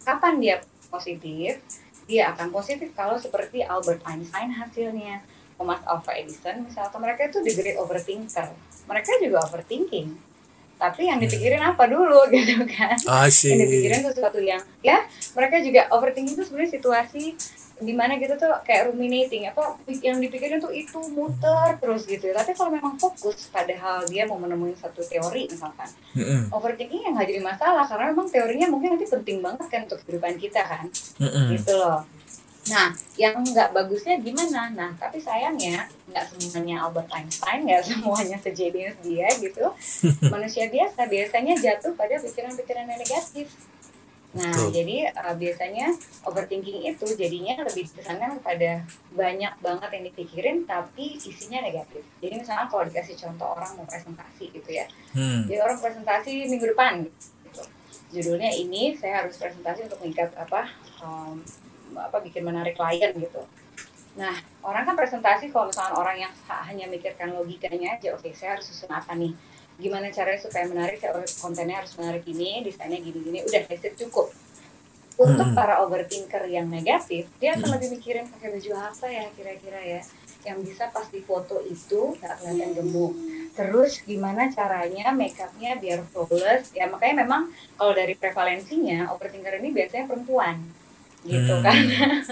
Kapan 0.02 0.42
dia 0.42 0.56
positif? 0.90 1.62
Dia 2.10 2.34
akan 2.34 2.50
positif 2.50 2.90
kalau 2.98 3.14
seperti 3.16 3.62
Albert 3.62 4.02
Einstein 4.02 4.50
hasilnya, 4.50 5.22
Thomas 5.54 5.78
Alva 5.86 6.12
Edison 6.18 6.66
misalkan 6.66 6.98
mereka 6.98 7.30
itu 7.30 7.38
the 7.38 7.54
great 7.54 7.78
overthinker. 7.78 8.50
Mereka 8.90 9.10
juga 9.22 9.46
overthinking. 9.46 10.31
Tapi 10.82 11.06
yang 11.06 11.22
dipikirin 11.22 11.62
apa 11.62 11.86
dulu 11.86 12.26
gitu 12.34 12.58
kan? 12.66 12.98
I 13.06 13.30
see. 13.30 13.54
yang 13.54 13.62
dipikirin 13.62 14.02
sesuatu 14.04 14.42
yang 14.42 14.58
ya 14.80 14.98
mereka 15.32 15.62
juga 15.62 15.86
overthinking 15.88 16.34
itu 16.34 16.42
sebenarnya 16.42 16.70
situasi 16.74 17.24
di 17.78 17.90
mana 17.90 18.14
kita 18.14 18.34
tuh 18.36 18.62
kayak 18.62 18.90
ruminating 18.90 19.42
apa 19.44 19.74
yang 19.98 20.14
dipikirin 20.16 20.58
tuh 20.58 20.70
itu 20.70 20.94
muter 21.08 21.74
terus 21.76 22.02
gitu 22.04 22.30
tapi 22.30 22.50
kalau 22.52 22.70
memang 22.70 22.94
fokus 22.94 23.46
padahal 23.48 24.06
dia 24.06 24.22
mau 24.22 24.36
menemui 24.36 24.74
satu 24.76 25.02
teori 25.02 25.46
misalkan 25.46 25.90
Hmm. 26.12 26.46
overthinking 26.50 27.02
yang 27.02 27.14
nggak 27.14 27.26
jadi 27.26 27.42
masalah 27.42 27.82
karena 27.82 28.12
memang 28.12 28.28
teorinya 28.28 28.66
mungkin 28.68 28.94
nanti 28.94 29.08
penting 29.08 29.40
banget 29.40 29.66
kan 29.66 29.80
untuk 29.82 29.98
kehidupan 30.00 30.34
kita 30.36 30.60
kan 30.60 30.86
Hmm. 31.16 31.50
gitu 31.50 31.72
loh 31.72 32.06
nah 32.70 32.94
yang 33.18 33.42
nggak 33.42 33.74
bagusnya 33.74 34.22
gimana 34.22 34.70
nah 34.70 34.90
tapi 34.94 35.18
sayangnya 35.18 35.90
nggak 36.06 36.24
semuanya 36.30 36.86
Albert 36.86 37.10
Einstein 37.10 37.66
nggak 37.66 37.82
semuanya 37.90 38.38
sejenius 38.38 38.94
dia 39.02 39.26
gitu 39.34 39.66
manusia 40.32 40.70
biasa 40.70 41.10
biasanya 41.10 41.58
jatuh 41.58 41.92
pada 41.98 42.22
pikiran-pikiran 42.22 42.86
yang 42.86 43.00
negatif 43.02 43.50
nah 44.32 44.48
Betul. 44.48 44.72
jadi 44.72 44.96
uh, 45.12 45.34
biasanya 45.36 45.86
overthinking 46.24 46.88
itu 46.88 47.04
jadinya 47.20 47.68
lebih 47.68 47.84
kesannya 47.92 48.40
kepada 48.40 48.80
banyak 49.12 49.52
banget 49.60 49.90
yang 49.92 50.04
dipikirin 50.08 50.56
tapi 50.64 51.20
isinya 51.20 51.60
negatif 51.60 52.00
jadi 52.22 52.40
misalnya 52.40 52.64
kalau 52.70 52.88
dikasih 52.88 53.12
contoh 53.20 53.52
orang 53.52 53.76
mau 53.76 53.84
presentasi 53.84 54.48
gitu 54.54 54.70
ya 54.72 54.86
Hmm. 55.12 55.44
jadi 55.44 55.60
orang 55.60 55.76
presentasi 55.76 56.48
minggu 56.48 56.72
depan 56.72 57.04
gitu. 57.04 57.20
Judulnya 58.12 58.48
ini 58.48 58.96
saya 58.96 59.24
harus 59.24 59.36
presentasi 59.36 59.88
untuk 59.88 60.00
mengikat 60.00 60.32
apa 60.36 60.72
um, 61.04 61.36
apa 61.96 62.20
bikin 62.20 62.42
menarik 62.42 62.74
klien 62.74 63.12
gitu. 63.14 63.42
Nah, 64.12 64.36
orang 64.60 64.84
kan 64.84 64.94
presentasi 64.94 65.48
kalau 65.48 65.72
misalnya 65.72 65.96
orang 65.96 66.16
yang 66.20 66.32
ha- 66.46 66.64
hanya 66.68 66.84
mikirkan 66.84 67.32
logikanya 67.32 67.96
aja, 67.96 68.12
oke 68.12 68.28
saya 68.32 68.56
harus 68.56 68.68
susun 68.68 68.92
apa 68.92 69.16
nih? 69.16 69.32
Gimana 69.80 70.12
caranya 70.12 70.36
supaya 70.36 70.68
menarik? 70.68 71.00
Saya 71.00 71.16
kontennya 71.40 71.80
harus 71.80 71.96
menarik 71.96 72.24
ini, 72.28 72.60
desainnya 72.60 73.00
gini-gini. 73.00 73.40
Udah, 73.40 73.64
that's 73.64 73.82
it, 73.82 73.96
cukup. 73.96 74.28
Untuk 75.16 75.48
Hmm. 75.48 75.56
para 75.56 75.80
overthinker 75.80 76.44
yang 76.46 76.68
negatif, 76.68 77.28
dia 77.36 77.52
akan 77.52 77.68
Hmm. 77.68 77.74
lebih 77.76 77.88
mikirin 77.96 78.28
pakai 78.28 78.48
baju 78.52 78.70
apa 78.76 79.06
ya 79.08 79.26
kira-kira 79.32 79.80
ya 79.80 80.00
yang 80.42 80.58
bisa 80.58 80.90
pas 80.90 81.06
di 81.06 81.22
foto 81.22 81.62
itu 81.62 82.18
nggak 82.18 82.42
kelihatan 82.42 82.74
gemuk 82.74 83.14
terus 83.54 84.02
gimana 84.02 84.50
caranya 84.50 85.14
make 85.14 85.38
upnya 85.38 85.78
biar 85.78 86.02
flawless 86.10 86.74
ya 86.74 86.90
makanya 86.90 87.22
memang 87.22 87.46
kalau 87.78 87.94
dari 87.94 88.18
prevalensinya 88.18 89.06
overthinker 89.14 89.62
ini 89.62 89.70
biasanya 89.70 90.10
perempuan 90.10 90.58
gitu 91.22 91.54
Hmm. 91.54 91.62
kan. 91.62 91.76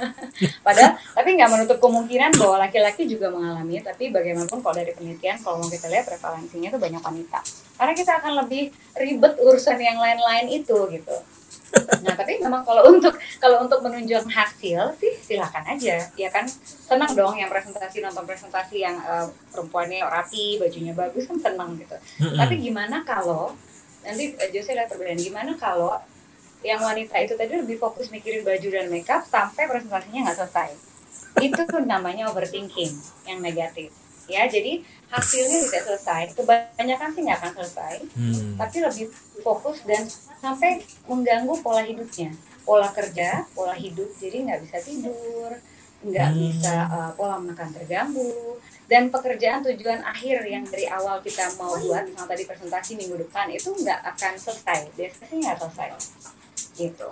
Padahal 0.66 0.92
tapi 1.12 1.28
nggak 1.38 1.50
menutup 1.50 1.78
kemungkinan 1.78 2.35
bahwa 2.35 2.56
laki-laki 2.61 3.06
juga 3.06 3.30
mengalami 3.30 3.78
tapi 3.80 4.11
bagaimanapun 4.11 4.59
kalau 4.59 4.75
dari 4.75 4.90
penelitian 4.92 5.38
kalau 5.38 5.62
mau 5.62 5.70
kita 5.70 5.87
lihat 5.87 6.04
prevalensinya 6.06 6.68
itu 6.70 6.78
banyak 6.78 7.02
wanita. 7.02 7.38
Karena 7.78 7.92
kita 7.94 8.12
akan 8.18 8.32
lebih 8.44 8.62
ribet 8.94 9.35
urusan 9.38 9.78
yang 9.78 9.97
lain-lain 9.97 10.47
itu 10.50 10.78
gitu. 10.90 11.16
Nah 12.02 12.14
tapi 12.18 12.42
memang 12.42 12.66
kalau 12.66 12.82
untuk 12.90 13.14
kalau 13.38 13.62
untuk 13.62 13.78
menunjukkan 13.80 14.26
hasil 14.26 14.90
sih 14.99 15.14
silakan 15.23 15.62
aja. 15.70 16.02
Ya 16.18 16.28
kan 16.28 16.50
senang 16.66 17.14
dong 17.14 17.38
yang 17.38 17.47
presentasi 17.47 18.02
nonton 18.02 18.26
presentasi 18.26 18.82
yang 18.82 18.99
eh, 18.99 19.30
perempuannya 19.54 20.02
rapi 20.02 20.59
bajunya 20.59 20.90
bagus 20.92 21.30
kan 21.30 21.38
senang 21.38 21.78
gitu. 21.78 21.94
Hmm. 22.18 22.35
tapi 22.35 22.59
gimana 22.59 23.06
kalau 23.06 23.54
nanti 24.02 24.35
eh, 24.35 24.50
Jose 24.50 24.75
lihat 24.75 24.90
perbedaan 24.90 25.20
gimana 25.20 25.54
kalau 25.54 25.94
yang 26.61 26.81
wanita 26.81 27.17
itu 27.25 27.35
tadi 27.40 27.57
lebih 27.57 27.81
fokus 27.81 28.12
mikirin 28.12 28.45
baju 28.45 28.69
dan 28.69 28.87
makeup 28.93 29.25
sampai 29.25 29.64
presentasinya 29.64 30.29
nggak 30.29 30.38
selesai. 30.45 30.71
Itu 31.40 31.61
tuh 31.64 31.81
namanya 31.88 32.29
overthinking 32.29 32.93
yang 33.25 33.40
negatif. 33.40 33.88
Ya 34.29 34.47
jadi 34.47 34.85
hasilnya 35.11 35.59
tidak 35.67 35.83
selesai. 35.88 36.23
Kebanyakan 36.37 37.09
sih 37.17 37.23
nggak 37.25 37.38
akan 37.40 37.52
selesai 37.59 37.95
Hmm. 38.14 38.55
tapi 38.61 38.76
lebih 38.85 39.07
fokus 39.40 39.83
dan 39.88 40.05
sampai 40.38 40.85
mengganggu 41.09 41.55
pola 41.64 41.83
hidupnya. 41.83 42.31
Pola 42.62 42.93
kerja 42.93 43.49
pola 43.57 43.73
hidup 43.75 44.12
jadi 44.21 44.45
nggak 44.47 44.61
bisa 44.69 44.79
tidur 44.85 45.57
nggak 46.00 46.29
Hmm. 46.33 46.38
bisa 46.40 46.75
uh, 46.88 47.11
pola 47.17 47.40
makan 47.40 47.73
terganggu. 47.73 48.61
Dan 48.90 49.07
pekerjaan 49.07 49.62
tujuan 49.62 50.02
akhir 50.02 50.43
yang 50.50 50.67
dari 50.67 50.90
awal 50.90 51.23
kita 51.23 51.47
mau 51.55 51.79
buat 51.79 52.11
misalnya 52.11 52.26
tadi 52.26 52.43
presentasi 52.43 52.99
minggu 52.99 53.23
depan 53.23 53.47
itu 53.49 53.71
nggak 53.71 54.00
akan 54.14 54.35
selesai. 54.35 54.90
Biasanya 54.99 55.35
nggak 55.40 55.59
selesai 55.62 55.88
gitu 56.80 57.10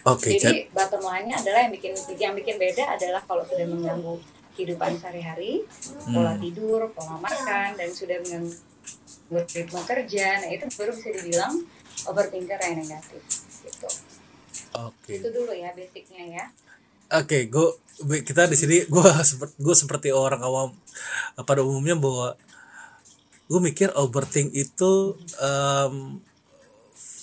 Oke, 0.00 0.32
Chat. 0.38 0.48
jadi 0.48 0.58
bottom 0.72 1.04
line-nya 1.04 1.36
adalah 1.36 1.60
yang 1.66 1.72
bikin 1.74 1.92
yang 2.16 2.32
bikin 2.32 2.56
beda 2.56 2.96
adalah 2.96 3.20
kalau 3.20 3.44
sudah 3.44 3.66
mengganggu 3.66 4.16
kehidupan 4.54 4.96
sehari-hari 4.96 5.66
pola 6.06 6.32
Hmm. 6.32 6.40
tidur 6.40 6.88
pola 6.90 7.18
makan 7.18 7.76
dan 7.76 7.88
sudah 7.90 8.16
mengganggu 8.18 8.54
ritme 9.30 9.80
kerja 9.84 10.26
nah 10.40 10.48
itu 10.48 10.64
baru 10.72 10.90
bisa 10.90 11.08
dibilang 11.12 11.52
overthinker 12.06 12.58
yang 12.58 12.76
negatif 12.78 13.22
gitu 13.60 13.88
Oke. 14.80 15.20
itu 15.20 15.28
dulu 15.28 15.52
ya 15.52 15.74
basicnya 15.74 16.24
ya 16.24 16.44
Oke, 17.10 17.50
gue 17.50 17.68
kita 18.22 18.46
di 18.46 18.54
sini 18.54 18.86
gue 18.86 19.02
seperti 19.30 19.54
gue 19.58 19.74
seperti 19.74 20.08
orang 20.14 20.40
awam 20.40 20.70
pada 21.42 21.58
umumnya 21.60 21.98
bahwa 21.98 22.38
gue 23.50 23.60
mikir 23.60 23.90
overthink 23.92 24.54
itu 24.54 25.18
em, 25.36 26.22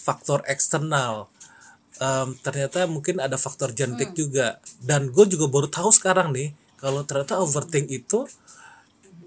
faktor 0.03 0.43
eksternal. 0.43 1.31
Em, 1.97 2.37
ternyata 2.45 2.85
mungkin 2.85 3.17
ada 3.17 3.35
faktor 3.35 3.73
genetik 3.73 4.13
juga. 4.13 4.61
Dan 4.81 5.09
gue 5.09 5.25
juga 5.25 5.49
baru 5.49 5.67
tahu 5.69 5.89
sekarang 5.89 6.33
nih 6.33 6.53
kalau 6.77 7.01
ternyata 7.03 7.41
overthink 7.41 7.89
itu 7.89 8.29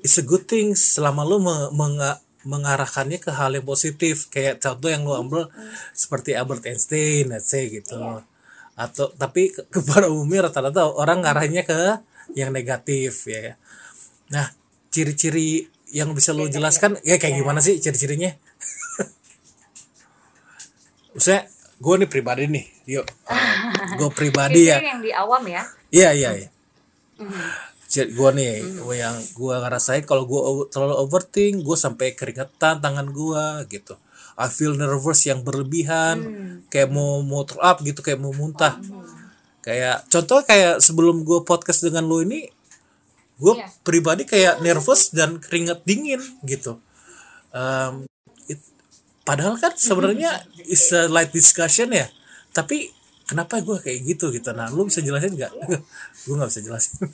is 0.07 0.17
a 0.17 0.25
good 0.25 0.47
thing 0.47 0.79
selama 0.79 1.27
lo 1.27 1.43
me- 1.43 1.71
menga- 1.75 2.23
mengarahkannya 2.47 3.19
ke 3.19 3.35
hal 3.35 3.59
yang 3.59 3.67
positif. 3.67 4.31
Kayak 4.31 4.63
contoh 4.63 4.89
yang 4.89 5.03
lo 5.03 5.19
ambil 5.19 5.51
seperti 5.93 6.39
Albert 6.39 6.67
Einstein, 6.67 7.35
let's 7.35 7.51
say 7.51 7.67
gitu 7.67 8.23
atau 8.81 9.13
tapi 9.13 9.53
ke, 9.53 9.61
kepada 9.69 10.09
umumnya 10.09 10.49
rata-rata 10.49 10.89
orang 10.89 11.21
ngarahnya 11.21 11.69
ke 11.69 12.01
yang 12.33 12.49
negatif 12.49 13.29
ya. 13.29 13.61
Nah, 14.33 14.49
ciri-ciri 14.89 15.69
yang 15.93 16.17
bisa 16.17 16.33
lo 16.33 16.49
jelaskan 16.49 16.97
ya 17.05 17.21
kayak 17.21 17.45
gimana 17.45 17.61
sih 17.61 17.77
ciri-cirinya? 17.77 18.33
Maksudnya 21.13 21.45
gue 21.81 21.95
nih 21.97 22.09
pribadi 22.09 22.45
nih, 22.45 22.65
yuk, 22.87 23.07
gue 23.99 24.11
pribadi 24.13 24.69
ya, 24.69 24.79
yang 24.79 25.01
di 25.01 25.11
awam 25.11 25.43
ya 25.49 25.65
iya 25.89 26.13
iya 26.13 26.31
iya. 26.37 26.49
Gue 27.91 28.31
nih, 28.31 28.63
gua 28.79 28.95
yang 28.95 29.17
gue 29.19 29.55
ngerasain 29.59 30.07
kalau 30.07 30.23
gue 30.23 30.41
terlalu 30.71 30.95
overthink, 30.95 31.67
gue 31.67 31.75
sampai 31.75 32.15
keringetan 32.15 32.79
tangan 32.79 33.11
gue 33.11 33.45
gitu. 33.67 33.99
I 34.39 34.47
feel 34.47 34.79
nervous 34.79 35.27
yang 35.27 35.43
berlebihan, 35.43 36.17
kayak 36.71 36.89
mau 36.89 37.19
mau 37.21 37.43
throw 37.43 37.59
up 37.59 37.83
gitu, 37.83 37.99
kayak 38.01 38.23
mau 38.23 38.31
muntah. 38.31 38.79
Kayak 39.61 40.07
contoh 40.07 40.39
kayak 40.47 40.79
sebelum 40.79 41.27
gue 41.27 41.43
podcast 41.43 41.83
dengan 41.83 42.07
lo 42.07 42.23
ini, 42.23 42.47
gue 43.37 43.55
Iya. 43.59 43.69
pribadi 43.83 44.23
kayak 44.23 44.63
nervous 44.63 45.11
dan 45.11 45.43
keringet 45.43 45.83
dingin 45.83 46.23
gitu. 46.47 46.79
Em, 47.51 48.07
it- 48.47 48.71
padahal 49.31 49.55
kan 49.55 49.71
sebenarnya 49.73 50.31
is 50.67 50.91
a 50.91 51.07
light 51.07 51.31
discussion 51.31 51.87
ya, 51.93 52.11
tapi 52.51 52.91
kenapa 53.23 53.63
gue 53.63 53.79
kayak 53.79 54.03
gitu 54.05 54.27
gitu? 54.29 54.51
Nah, 54.51 54.67
lu 54.69 54.83
bisa 54.85 54.99
jelasin 54.99 55.39
nggak? 55.39 55.53
gue 56.27 56.35
nggak 56.35 56.51
bisa 56.51 56.61
jelasin. 56.61 57.07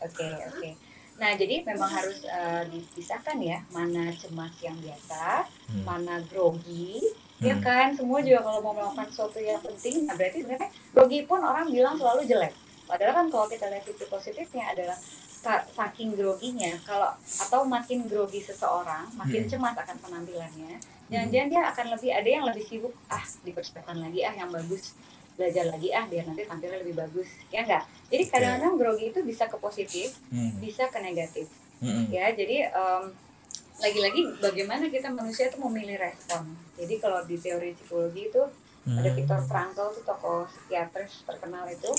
Oke, 0.00 0.24
oke. 0.48 0.68
Nah, 1.14 1.30
jadi 1.32 1.62
memang 1.62 1.86
harus 1.88 2.24
eh, 2.24 2.62
dipisahkan 2.68 3.36
ya, 3.38 3.60
mana 3.68 4.08
cemas 4.12 4.56
yang 4.58 4.74
biasa, 4.76 5.44
mana 5.84 6.24
grogi, 6.24 6.98
ya 7.38 7.52
Hmm. 7.52 7.62
kan? 7.62 7.86
Semua 7.92 8.18
juga 8.18 8.40
kalau 8.42 8.60
mau 8.60 8.72
melakukan 8.72 9.06
sesuatu 9.06 9.38
yang 9.38 9.60
penting, 9.60 10.04
nah 10.04 10.14
berarti 10.14 10.40
sebenarnya 10.40 10.68
grogi 10.90 11.20
pun 11.22 11.40
orang 11.40 11.68
bilang 11.68 11.94
selalu 11.94 12.24
jelek. 12.24 12.52
Padahal 12.84 13.12
kan 13.14 13.26
kalau 13.28 13.46
kita 13.46 13.68
lihat 13.68 13.84
sisi 13.84 14.04
positifnya 14.06 14.64
adalah 14.68 14.96
sa- 15.34 15.64
saking 15.66 16.16
groginya, 16.16 16.72
kalau 16.82 17.12
atau 17.14 17.60
makin 17.64 18.04
grogi 18.04 18.40
seseorang, 18.40 19.08
makin 19.14 19.44
Hmm. 19.44 19.50
cemas 19.50 19.76
akan 19.78 19.96
penampilannya. 20.00 20.74
Jangan-jangan 21.12 21.48
dia 21.52 21.62
akan 21.68 21.86
lebih 21.94 22.10
ada 22.12 22.28
yang 22.28 22.44
lebih 22.48 22.64
sibuk, 22.64 22.94
ah 23.08 23.24
dipersiapkan 23.42 23.96
lagi 23.96 24.24
ah 24.24 24.32
yang 24.32 24.48
bagus, 24.48 24.96
belajar 25.34 25.68
lagi 25.68 25.88
ah 25.90 26.04
biar 26.06 26.24
nanti 26.24 26.44
tampilnya 26.44 26.80
lebih 26.80 26.96
bagus, 26.96 27.28
ya 27.50 27.60
enggak? 27.62 27.84
Jadi 28.08 28.22
kadang-kadang 28.28 28.74
grogi 28.78 29.06
itu 29.10 29.20
bisa 29.20 29.44
ke 29.46 29.56
positif, 29.58 30.16
Hmm. 30.30 30.56
bisa 30.58 30.88
ke 30.88 30.98
negatif 30.98 31.46
Mm-mm. 31.82 32.08
ya 32.08 32.30
jadi 32.32 32.70
em, 32.70 33.12
lagi-lagi 33.76 34.38
bagaimana 34.38 34.88
kita 34.88 35.10
manusia 35.10 35.50
itu 35.50 35.58
memilih 35.60 35.98
respon 35.98 36.54
jadi 36.78 36.94
kalau 36.96 37.20
di 37.26 37.36
teori 37.36 37.74
psikologi 37.74 38.30
itu 38.30 38.40
ada 38.86 39.08
Hmm. 39.10 39.16
Viktor 39.18 39.40
Frankl 39.44 39.92
itu 39.92 40.00
tokoh 40.00 40.46
psikiatris 40.46 41.26
terkenal 41.26 41.66
itu 41.68 41.90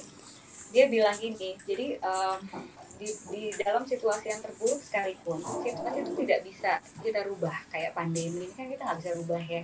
dia 0.72 0.88
bilang 0.88 1.14
gini 1.14 1.54
jadi 1.68 2.00
em, 2.00 2.40
di, 2.96 3.08
di 3.32 3.44
dalam 3.60 3.84
situasi 3.84 4.32
yang 4.32 4.42
terburuk 4.42 4.80
sekalipun 4.80 5.40
situasi 5.40 6.00
itu 6.02 6.12
tidak 6.24 6.40
bisa 6.48 6.72
kita 7.04 7.20
rubah 7.28 7.56
kayak 7.72 7.92
pandemi 7.92 8.48
ini 8.48 8.54
kan 8.56 8.68
kita 8.72 8.82
nggak 8.84 9.00
bisa 9.04 9.12
rubah 9.20 9.44
ya. 9.44 9.64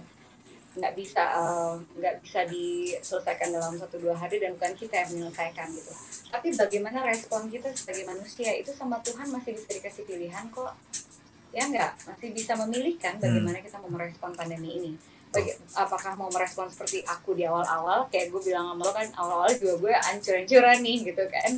Nggak 0.71 0.93
bisa 0.95 1.23
em, 1.35 1.75
nggak 1.99 2.15
bisa 2.23 2.39
diselesaikan 2.47 3.51
dalam 3.51 3.75
satu 3.75 3.99
dua 3.99 4.15
hari 4.15 4.39
dan 4.39 4.55
bukan 4.55 4.71
kita 4.75 5.03
yang 5.03 5.09
menyelesaikan 5.11 5.67
gitu. 5.75 5.91
Tapi 6.31 6.47
bagaimana 6.55 7.03
respon 7.03 7.51
kita 7.51 7.67
sebagai 7.75 8.07
manusia 8.07 8.55
itu 8.55 8.71
sama 8.71 9.03
Tuhan 9.03 9.27
masih 9.35 9.51
bisa 9.59 9.67
dikasih 9.67 10.07
pilihan 10.07 10.47
kok. 10.47 10.71
Ya 11.51 11.67
enggak 11.67 11.91
masih 12.07 12.31
bisa 12.31 12.55
memilih 12.55 12.95
kan 12.95 13.19
bagaimana 13.19 13.59
kita 13.59 13.83
mau 13.83 13.91
merespon 13.91 14.31
pandemi 14.31 14.79
ini. 14.79 14.91
Baga- 15.31 15.59
apakah 15.79 16.15
mau 16.19 16.27
merespon 16.31 16.67
seperti 16.67 17.03
aku 17.07 17.35
di 17.35 17.47
awal-awal 17.47 18.07
kayak 18.11 18.31
gue 18.31 18.41
bilang 18.51 18.75
sama 18.75 18.83
lo 18.83 18.91
kan 18.91 19.07
awal-awal 19.15 19.51
juga 19.55 19.75
gue 19.79 19.93
ancur-ancuran 19.95 20.77
nih 20.83 20.97
gitu 21.07 21.23
kan 21.31 21.51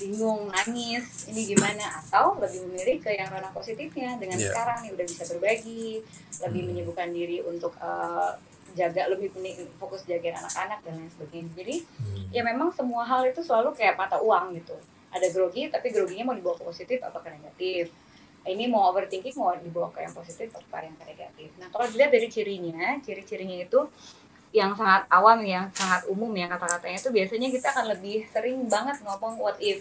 bingung 0.00 0.48
nangis 0.48 1.28
ini 1.28 1.44
gimana 1.46 2.00
atau 2.00 2.34
lebih 2.36 2.64
memilih 2.64 2.96
ke 2.98 3.12
yang 3.12 3.28
ranah 3.28 3.50
positifnya 3.50 4.16
dengan 4.16 4.34
Iya. 4.34 4.48
sekarang 4.48 4.78
nih 4.80 4.90
udah 4.92 5.06
bisa 5.06 5.22
berbagi 5.28 6.00
lebih 6.40 6.60
Hmm. 6.60 6.68
menyibukkan 6.68 7.08
diri 7.10 7.38
untuk 7.42 7.72
eh, 7.76 8.32
jaga 8.70 9.02
lebih 9.08 9.28
fokus 9.76 10.02
jagain 10.04 10.32
anak-anak 10.32 10.78
dan 10.80 10.94
lain 10.96 11.10
sebagainya 11.10 11.50
jadi 11.54 11.74
Hmm. 11.98 12.24
ya 12.30 12.42
memang 12.42 12.70
semua 12.70 13.02
hal 13.02 13.22
itu 13.24 13.40
selalu 13.40 13.74
kayak 13.74 13.94
mata 13.94 14.16
uang 14.16 14.54
gitu 14.54 14.74
ada 15.10 15.26
grogi 15.28 15.66
tapi 15.66 15.90
groginya 15.90 16.24
mau 16.24 16.34
dibawa 16.34 16.54
ke 16.54 16.64
positif 16.64 16.98
atau 17.00 17.18
ke 17.18 17.28
negatif 17.28 17.90
ini 18.42 18.64
mau 18.64 18.88
overthinking 18.88 19.36
mau 19.36 19.52
dibawa 19.52 19.90
ke 19.90 20.00
yang 20.00 20.14
positif 20.14 20.48
atau 20.48 20.62
ke 20.62 20.76
yang 20.80 20.96
negatif 20.96 21.50
nah 21.56 21.66
kalau 21.68 21.84
dilihat 21.84 22.08
dari 22.08 22.26
cirinya 22.26 22.96
ciri-cirinya 23.00 23.58
itu 23.60 23.80
yang 24.50 24.74
sangat 24.74 25.06
awam 25.06 25.38
yang 25.46 25.70
sangat 25.70 26.02
umum 26.10 26.30
ya 26.34 26.50
kata-katanya 26.50 26.98
itu 26.98 27.10
biasanya 27.14 27.48
kita 27.54 27.66
akan 27.70 27.86
lebih 27.94 28.26
sering 28.34 28.66
banget 28.66 28.98
ngomong 29.06 29.38
what 29.38 29.54
if. 29.62 29.78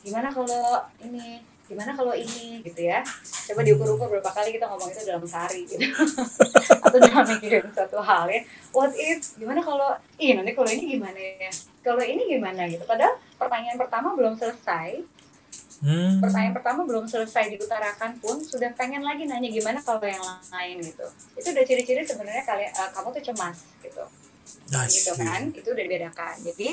Gimana 0.00 0.32
kalau 0.32 0.80
ini? 1.04 1.44
Gimana 1.68 1.92
kalau 1.92 2.16
ini? 2.16 2.64
Gitu 2.64 2.88
ya. 2.88 3.04
Coba 3.52 3.60
diukur-ukur 3.60 4.08
berapa 4.08 4.32
kali 4.32 4.56
kita 4.56 4.64
ngomong 4.64 4.88
itu 4.88 5.04
dalam 5.04 5.20
sehari 5.28 5.68
gitu. 5.68 5.84
Atau 6.88 6.98
dalam 7.04 7.24
mikirin 7.28 7.68
suatu 7.68 8.00
hal 8.00 8.32
ya. 8.32 8.40
What 8.72 8.96
if? 8.96 9.36
Gimana 9.36 9.60
kalau 9.60 9.92
ih 10.16 10.32
nanti 10.32 10.56
kalau 10.56 10.70
ini 10.72 10.96
gimana 10.96 11.18
ya? 11.20 11.52
Kalau 11.84 12.00
ini 12.00 12.22
gimana 12.32 12.64
gitu. 12.64 12.88
Padahal 12.88 13.20
pertanyaan 13.36 13.76
pertama 13.76 14.16
belum 14.16 14.40
selesai 14.40 15.04
Hmm. 15.78 16.18
pertanyaan 16.18 16.58
pertama 16.58 16.82
belum 16.82 17.06
selesai 17.06 17.54
diutarakan 17.54 18.18
pun 18.18 18.42
sudah 18.42 18.74
pengen 18.74 18.98
lagi 19.06 19.30
nanya 19.30 19.46
gimana 19.46 19.78
kalau 19.78 20.02
yang 20.02 20.18
lain 20.50 20.82
gitu. 20.82 21.06
Itu 21.38 21.54
udah 21.54 21.62
ciri-ciri 21.62 22.02
sebenarnya 22.02 22.42
kalian 22.42 22.66
eh, 22.66 22.90
kamu 22.90 23.08
tuh 23.14 23.22
cemas 23.30 23.62
gitu. 23.78 24.02
I 24.74 24.90
gitu 24.90 25.14
see. 25.14 25.22
kan? 25.22 25.54
Itu 25.54 25.68
udah 25.70 25.84
dibedakan. 25.86 26.34
Jadi 26.42 26.68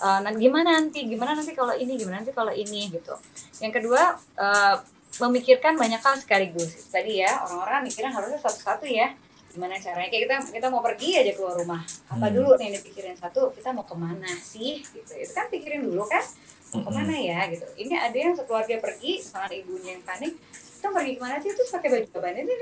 nanti 0.00 0.38
gimana 0.40 0.78
nanti? 0.78 1.00
Gimana 1.10 1.34
nanti 1.34 1.52
kalau 1.52 1.74
ini? 1.74 1.98
Gimana 1.98 2.22
nanti 2.22 2.30
kalau 2.30 2.54
ini? 2.54 2.86
Gitu. 2.88 3.14
Yang 3.58 3.72
kedua 3.82 4.02
eh, 4.38 4.76
memikirkan 5.18 5.74
banyak 5.74 5.98
hal 5.98 6.14
sekaligus. 6.22 6.86
Tadi 6.86 7.26
ya 7.26 7.34
orang-orang 7.50 7.82
mikirnya 7.90 8.14
harusnya 8.14 8.38
satu-satu 8.38 8.86
ya. 8.86 9.10
Gimana 9.50 9.74
caranya? 9.74 10.06
Kayak 10.06 10.22
kita 10.30 10.34
kita 10.54 10.66
mau 10.70 10.78
pergi 10.78 11.18
aja 11.18 11.34
keluar 11.34 11.58
rumah. 11.58 11.82
Apa 12.06 12.30
Hmm. 12.30 12.34
dulu 12.38 12.54
nih 12.54 12.70
yang 12.70 12.74
dipikirin? 12.78 13.18
Satu 13.18 13.50
kita 13.50 13.74
mau 13.74 13.82
ke 13.82 13.98
mana 13.98 14.30
sih? 14.38 14.78
Gitu. 14.86 15.12
Itu 15.18 15.32
kan 15.34 15.50
pikirin 15.50 15.82
dulu 15.82 16.06
kan 16.06 16.22
ke 16.70 16.90
mana 16.90 17.14
ya? 17.18 17.50
Gitu. 17.50 17.66
Ini 17.74 17.94
ada 17.98 18.16
yang 18.16 18.34
sekeluarga 18.38 18.78
pergi 18.78 19.18
misalnya 19.18 19.56
ibunya 19.58 19.90
yang 19.98 20.04
panik 20.06 20.34
kita 20.80 20.96
pergi 20.96 21.12
ke 21.12 21.20
mana 21.20 21.36
sih? 21.44 21.52
Terus 21.52 21.68
pakai 21.68 21.88
baju 21.92 22.06
apa? 22.08 22.28
Ini 22.32 22.54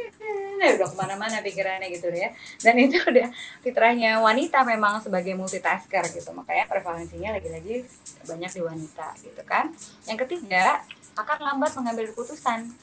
nah, 0.58 0.68
udah 0.74 0.88
ke 0.90 0.96
mana-mana 0.98 1.36
pikirannya 1.38 1.86
gitu 1.94 2.10
ya. 2.10 2.34
Dan 2.58 2.74
itu 2.82 2.98
udah 3.14 3.30
fitrahnya 3.62 4.18
wanita 4.18 4.66
memang 4.66 4.98
sebagai 4.98 5.38
multitasker 5.38 6.02
gitu. 6.10 6.30
Makanya 6.34 6.66
prevalensinya 6.66 7.38
lagi-lagi 7.38 7.86
banyak 8.26 8.50
di 8.50 8.62
wanita 8.66 9.14
gitu 9.22 9.42
kan. 9.46 9.70
Yang 10.10 10.26
ketiga 10.26 10.82
akan 11.14 11.38
lambat 11.38 11.78
mengambil 11.78 12.10
keputusan 12.10 12.74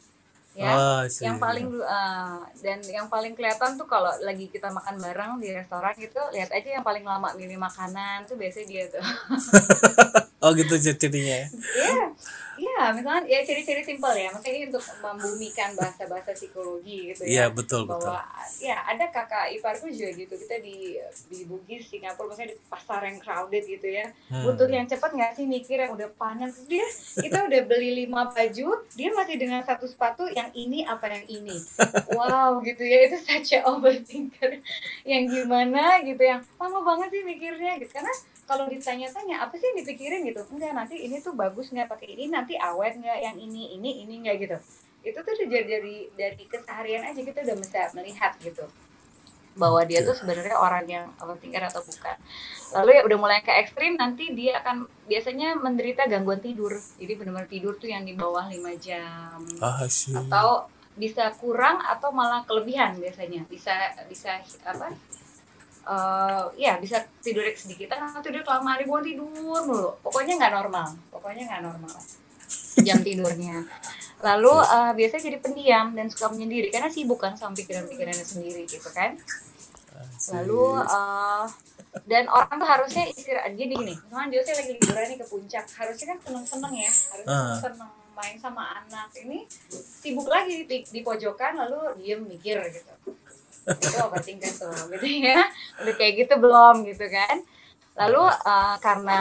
ya 0.56 1.04
see. 1.12 1.28
yang 1.28 1.36
paling 1.36 1.68
eh, 1.68 2.38
dan 2.64 2.80
yang 2.88 3.08
paling 3.12 3.36
kelihatan 3.36 3.76
tuh 3.76 3.86
kalau 3.86 4.10
lagi 4.24 4.48
kita 4.48 4.72
makan 4.72 4.98
bareng 5.04 5.32
di 5.44 5.52
restoran 5.52 5.92
gitu 6.00 6.20
lihat 6.32 6.50
aja 6.56 6.80
yang 6.80 6.86
paling 6.86 7.04
lama 7.04 7.36
milih 7.36 7.60
makanan 7.60 8.24
tuh 8.24 8.40
biasanya 8.40 8.68
dia 8.68 8.84
tuh 8.88 9.04
Oh 10.46 10.54
gitu 10.54 10.78
cirinya 10.78 11.36
ya. 11.42 11.48
Iya, 11.50 12.08
iya 12.56 12.76
ya 12.76 12.94
misalnya 12.94 13.24
ya 13.26 13.40
ciri-ciri 13.42 13.82
simpel 13.82 14.14
ya 14.14 14.28
maksudnya 14.30 14.54
ini 14.54 14.66
untuk 14.68 14.84
membumikan 15.00 15.70
bahasa-bahasa 15.74 16.32
psikologi 16.32 17.12
gitu 17.12 17.22
Iya 17.24 17.48
ya. 17.48 17.54
Betul 17.54 17.88
betul. 17.88 18.08
bahwa 18.12 18.24
ya 18.60 18.78
ada 18.84 19.06
kakak 19.10 19.52
iparku 19.56 19.88
juga 19.88 20.12
gitu 20.12 20.34
kita 20.36 20.60
di 20.60 21.00
di 21.28 21.40
Bugis 21.44 21.88
Singapura 21.88 22.32
maksudnya 22.32 22.52
di 22.52 22.58
pasar 22.68 23.02
yang 23.04 23.18
crowded 23.20 23.64
gitu 23.64 23.88
ya. 23.88 24.06
Hmm. 24.28 24.44
butuh 24.44 24.68
yang 24.68 24.86
cepat 24.86 25.12
nggak 25.12 25.32
sih 25.34 25.46
mikir 25.46 25.78
yang 25.80 25.92
udah 25.94 26.10
panas 26.16 26.66
dia 26.66 26.84
kita 27.16 27.48
udah 27.48 27.62
beli 27.64 28.06
lima 28.06 28.28
baju 28.28 28.68
dia 28.94 29.10
masih 29.12 29.36
dengan 29.36 29.62
satu 29.64 29.86
sepatu 29.86 30.28
yang 30.32 30.52
ini 30.52 30.84
apa 30.84 31.08
yang 31.08 31.26
ini? 31.28 31.58
Wow 32.12 32.60
gitu 32.62 32.84
ya 32.84 33.08
itu 33.08 33.18
such 33.20 33.56
a 33.56 33.66
overthinker. 33.66 34.60
Yang 35.04 35.24
gimana 35.32 36.00
gitu 36.02 36.22
yang 36.22 36.42
lama 36.56 36.80
banget 36.82 37.10
sih 37.12 37.24
mikirnya 37.24 37.78
gitu. 37.78 37.92
Karena 37.92 38.14
kalau 38.46 38.70
ditanya-tanya 38.70 39.42
apa 39.42 39.58
sih 39.58 39.74
yang 39.74 39.78
dipikirin? 39.82 40.22
Gitu. 40.26 40.42
Enggak 40.54 40.74
nanti 40.78 40.96
ini 41.02 41.18
tuh 41.18 41.34
bagus 41.34 41.74
nggak? 41.74 41.90
Pakai 41.90 42.14
ini 42.14 42.30
nanti 42.30 42.54
awet 42.56 42.98
nggak? 43.02 43.18
Yang 43.22 43.38
ini 43.42 43.64
ini 43.78 43.90
ini 44.06 44.14
nggak? 44.22 44.36
Gitu. 44.38 44.58
Itu 45.06 45.20
tuh 45.22 45.34
jadi 45.38 45.66
dari 45.66 46.10
dari 46.14 46.44
keseharian 46.46 47.10
aja 47.10 47.22
kita 47.22 47.42
udah 47.42 47.58
bisa 47.58 47.82
melihat 47.98 48.38
gitu. 48.38 48.66
Bahwa 49.58 49.82
dia 49.88 50.06
tuh 50.06 50.14
sebenarnya 50.14 50.58
orang 50.62 50.86
yang 50.86 51.06
overthinker 51.18 51.64
atau 51.66 51.82
bukan. 51.82 52.18
Lalu 52.78 52.90
ya 52.98 53.02
udah 53.08 53.18
mulai 53.18 53.40
ke 53.42 53.50
ekstrim 53.50 53.98
nanti 53.98 54.30
dia 54.38 54.62
akan 54.62 54.86
biasanya 55.10 55.58
menderita 55.58 56.06
gangguan 56.06 56.44
tidur. 56.44 56.78
Jadi 57.02 57.14
benar-benar 57.18 57.50
tidur 57.50 57.74
tuh 57.82 57.90
yang 57.90 58.06
di 58.06 58.14
bawah 58.14 58.46
5 58.46 58.62
jam. 58.78 59.42
Ah 59.58 59.82
sih. 59.90 60.14
atau 60.14 60.70
bisa 60.96 61.28
kurang 61.42 61.82
atau 61.82 62.14
malah 62.14 62.46
kelebihan 62.46 63.00
biasanya. 63.02 63.42
Bisa 63.50 63.74
bisa 64.06 64.38
apa 64.68 64.94
eh 65.86 66.44
ya 66.58 66.82
bisa 66.82 66.98
tidur 67.22 67.46
sedikit. 67.54 67.94
Kan 67.94 68.10
tidur 68.22 68.42
kelamaan 68.42 68.82
ribuan 68.82 69.06
tidur 69.06 69.30
mulu. 69.30 69.94
Pokoknya 70.02 70.34
nggak 70.42 70.54
normal. 70.54 70.88
Pokoknya 71.14 71.44
nggak 71.46 71.62
normal. 71.62 71.96
Jam 72.82 73.00
tidurnya. 73.06 73.62
Lalu 74.26 74.54
eh, 74.58 74.92
biasanya 74.98 75.24
jadi 75.30 75.38
pendiam 75.40 75.88
dan 75.94 76.10
suka 76.10 76.34
menyendiri 76.34 76.74
karena 76.74 76.90
sibuk 76.90 77.22
kan 77.22 77.38
sama 77.38 77.54
pikiran-pikirannya 77.54 78.26
sendiri 78.26 78.66
gitu 78.66 78.90
kan. 78.90 79.14
Lalu 80.34 80.64
eh, 80.82 81.46
dan 82.10 82.28
orang 82.28 82.56
tuh 82.60 82.68
harusnya 82.68 83.04
istirahat. 83.08 83.54
Jadi 83.56 83.78
gini. 83.78 83.94
Misalnya 83.96 84.28
Jose 84.36 84.52
lagi 84.52 84.72
liburan 84.76 85.06
nih 85.08 85.18
ke 85.22 85.26
puncak. 85.30 85.66
Harusnya 85.78 86.06
kan 86.12 86.18
seneng-seneng 86.26 86.74
ya. 86.74 86.92
Harusnya 86.92 87.38
Ah. 87.38 87.58
seneng 87.62 87.92
main 88.16 88.36
sama 88.40 88.64
anak. 88.84 89.12
Ini 89.16 89.44
sibuk 90.02 90.28
lagi 90.28 90.66
di, 90.66 90.78
di 90.84 91.00
pojokan 91.04 91.56
lalu 91.62 92.00
diem 92.02 92.24
mikir 92.26 92.58
gitu 92.74 92.94
itu 93.66 94.50
tuh 94.62 94.74
gitu 94.94 95.08
ya. 95.26 95.42
Udah 95.82 95.94
kayak 95.98 96.14
gitu 96.26 96.34
belum 96.38 96.86
gitu 96.86 97.06
kan. 97.10 97.42
Lalu 97.98 98.24
eh, 98.30 98.76
karena 98.80 99.18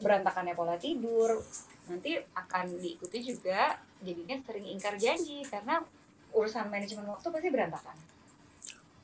berantakannya 0.00 0.54
pola 0.56 0.76
tidur 0.76 1.40
nanti 1.84 2.16
akan 2.16 2.80
diikuti 2.80 3.20
juga 3.20 3.76
jadinya 4.00 4.36
sering 4.44 4.66
ingkar 4.72 4.96
janji 4.96 5.44
karena 5.44 5.84
urusan 6.32 6.66
manajemen 6.72 7.06
waktu 7.12 7.28
pasti 7.28 7.48
berantakan. 7.52 7.96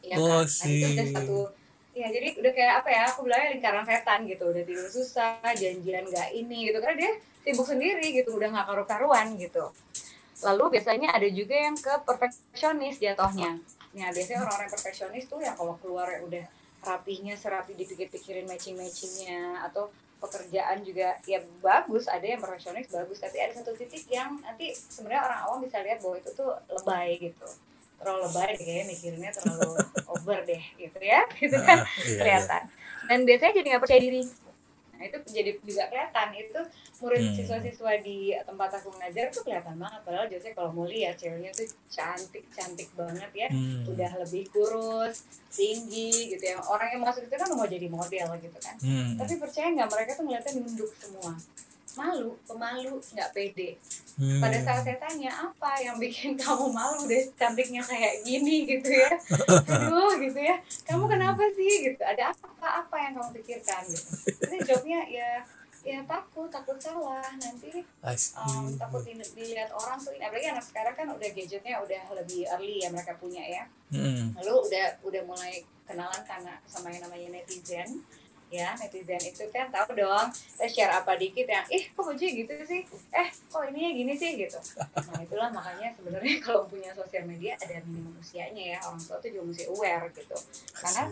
Iya 0.00 0.16
Oh, 0.16 0.40
kan? 0.40 0.48
Nah, 0.48 0.66
itu 0.66 0.86
udah 0.88 1.06
sih. 1.06 1.12
satu 1.12 1.38
ya 1.90 2.06
jadi 2.08 2.38
udah 2.38 2.52
kayak 2.54 2.74
apa 2.80 2.88
ya 2.88 3.02
aku 3.10 3.18
bilangnya 3.28 3.48
lingkaran 3.58 3.84
setan 3.84 4.20
gitu. 4.24 4.44
Udah 4.48 4.62
tidur 4.64 4.88
susah 4.88 5.44
janjian 5.52 6.04
nggak 6.08 6.28
ini 6.32 6.72
gitu. 6.72 6.78
Karena 6.80 6.96
dia 6.96 7.12
sibuk 7.44 7.66
sendiri 7.68 8.06
gitu 8.16 8.32
udah 8.36 8.48
nggak 8.48 8.66
karu-karuan 8.68 9.36
gitu. 9.36 9.68
Lalu 10.40 10.80
biasanya 10.80 11.12
ada 11.12 11.28
juga 11.28 11.52
yang 11.52 11.76
ke 11.76 11.92
perfeksionis 12.08 12.96
jatuhnya 12.96 13.60
Nah, 13.90 14.08
biasanya 14.14 14.46
orang-orang 14.46 14.70
perfeksionis 14.70 15.26
tuh 15.26 15.42
yang 15.42 15.58
kalau 15.58 15.74
keluar 15.82 16.06
udah 16.22 16.44
rapihnya 16.80 17.34
serapi 17.36 17.74
dipikir-pikirin 17.74 18.46
matching-matchingnya 18.48 19.66
atau 19.66 19.90
pekerjaan 20.20 20.84
juga 20.84 21.16
ya 21.24 21.40
bagus 21.60 22.04
ada 22.06 22.22
yang 22.22 22.40
perfeksionis 22.40 22.86
bagus. 22.88 23.18
Tapi 23.18 23.36
ada 23.40 23.52
satu 23.56 23.72
titik 23.74 24.06
yang 24.08 24.38
nanti 24.40 24.72
sebenarnya 24.72 25.22
orang 25.26 25.40
awam 25.48 25.58
bisa 25.64 25.80
lihat 25.82 25.98
bahwa 26.04 26.16
itu 26.20 26.30
tuh 26.32 26.50
lebay 26.70 27.18
gitu. 27.18 27.48
Terlalu 28.00 28.20
lebay 28.28 28.50
deh 28.56 28.64
kayaknya 28.64 28.86
mikirnya 28.88 29.30
terlalu 29.34 29.70
over 30.12 30.38
deh 30.46 30.62
gitu 30.78 30.98
ya 31.02 31.20
gitu 31.36 31.56
kan 31.60 31.82
Ah, 31.82 31.84
iya, 31.84 32.04
iya. 32.06 32.18
kelihatan. 32.20 32.62
Dan 33.10 33.18
biasanya 33.26 33.52
jadi 33.58 33.66
nggak 33.74 33.82
percaya 33.82 34.00
diri 34.00 34.22
nah 35.00 35.08
itu 35.08 35.16
jadi 35.24 35.50
juga 35.58 35.88
kelihatan 35.88 36.28
itu 36.36 36.60
murid 37.00 37.20
Hmm. 37.22 37.32
siswa-siswa 37.34 37.92
di 37.98 38.18
tempat 38.36 38.68
aku 38.70 38.92
mengajar 38.92 39.32
tuh 39.32 39.40
kelihatan 39.40 39.74
banget 39.74 40.00
padahal 40.04 40.28
biasanya 40.28 40.52
kalau 40.52 40.70
mau 40.70 40.84
lihat 40.84 41.16
ceweknya 41.16 41.48
tuh 41.50 41.64
cantik 41.88 42.44
cantik 42.52 42.92
banget 42.92 43.30
ya 43.34 43.48
Hmm. 43.48 43.88
udah 43.88 44.10
lebih 44.20 44.44
kurus 44.50 45.24
tinggi 45.48 46.30
gitu 46.30 46.44
ya 46.44 46.60
orang 46.60 46.92
yang 46.92 47.00
masuk 47.00 47.24
itu 47.24 47.32
kan 47.32 47.48
mau 47.48 47.64
jadi 47.64 47.88
model 47.88 48.28
gitu 48.36 48.58
kan 48.60 48.76
Hmm. 48.76 49.16
tapi 49.16 49.40
percaya 49.40 49.72
nggak 49.72 49.88
mereka 49.88 50.10
tuh 50.12 50.24
ngeliatnya 50.24 50.52
nunduk 50.54 50.92
semua 50.94 51.32
malu 52.00 52.30
pemalu 52.48 52.96
nggak 52.96 53.30
pede. 53.36 53.76
Hmm. 54.20 54.36
pada 54.36 54.58
saat 54.60 54.84
saya 54.84 55.00
tanya 55.00 55.32
apa 55.32 55.80
yang 55.80 55.96
bikin 55.96 56.36
kamu 56.36 56.68
malu 56.72 57.08
deh 57.08 57.24
cantiknya 57.36 57.80
kayak 57.84 58.24
gini? 58.24 58.64
gitu 58.64 58.88
ya. 58.88 59.12
Aduh 59.76 60.16
gitu 60.20 60.40
ya. 60.40 60.56
Kamu 60.88 61.04
kenapa 61.04 61.44
sih? 61.52 61.92
gitu. 61.92 62.00
Ada 62.00 62.32
apa? 62.32 62.84
Apa 62.84 62.96
yang 63.00 63.12
kamu 63.20 63.30
pikirkan? 63.40 63.84
gitu. 63.88 64.12
Terus 64.40 64.60
jawabnya 64.64 65.00
ya 65.08 65.30
ya 65.80 66.04
takut 66.04 66.48
takut 66.52 66.76
salah. 66.76 67.24
Nanti 67.40 67.80
um, 68.36 68.68
takut 68.76 69.00
di- 69.00 69.16
dilihat 69.36 69.72
orang 69.72 69.96
tuh. 69.96 70.12
Ini 70.12 70.28
apalagi 70.28 70.48
anak 70.52 70.64
sekarang 70.64 70.94
kan 70.96 71.08
udah 71.08 71.28
gadgetnya 71.32 71.80
udah 71.80 72.00
lebih 72.20 72.44
early 72.52 72.84
ya 72.84 72.88
mereka 72.92 73.16
punya 73.16 73.40
ya. 73.44 73.64
Hmm. 73.90 74.30
lalu 74.38 74.70
udah 74.70 74.86
udah 75.02 75.22
mulai 75.26 75.66
kenalan 75.82 76.22
karena 76.22 76.54
sama 76.70 76.94
yang 76.94 77.02
namanya 77.02 77.42
netizen 77.42 78.06
ya 78.50 78.74
netizen 78.74 79.22
itu 79.22 79.46
kan 79.54 79.70
tahu 79.70 79.94
dong 79.94 80.26
kita 80.34 80.66
share 80.66 80.90
apa 80.90 81.14
dikit 81.14 81.46
yang 81.46 81.62
ih 81.70 81.86
kok 81.86 82.02
baju 82.02 82.26
gitu 82.26 82.52
sih? 82.66 82.82
Eh 83.14 83.28
kok 83.30 83.62
ininya 83.70 83.90
gini 83.94 84.12
sih? 84.18 84.34
Gitu. 84.34 84.58
Nah 84.74 85.22
itulah 85.22 85.54
makanya 85.54 85.94
sebenarnya 85.94 86.34
kalau 86.44 86.66
punya 86.66 86.90
sosial 86.90 87.30
media 87.30 87.54
ada 87.62 87.78
minimum 87.86 88.18
usianya 88.18 88.74
ya 88.74 88.78
orang 88.82 88.98
tua 88.98 89.22
tuh 89.22 89.30
juga 89.30 89.44
mesti 89.54 89.64
aware 89.70 90.10
gitu. 90.10 90.36
Karena 90.74 91.04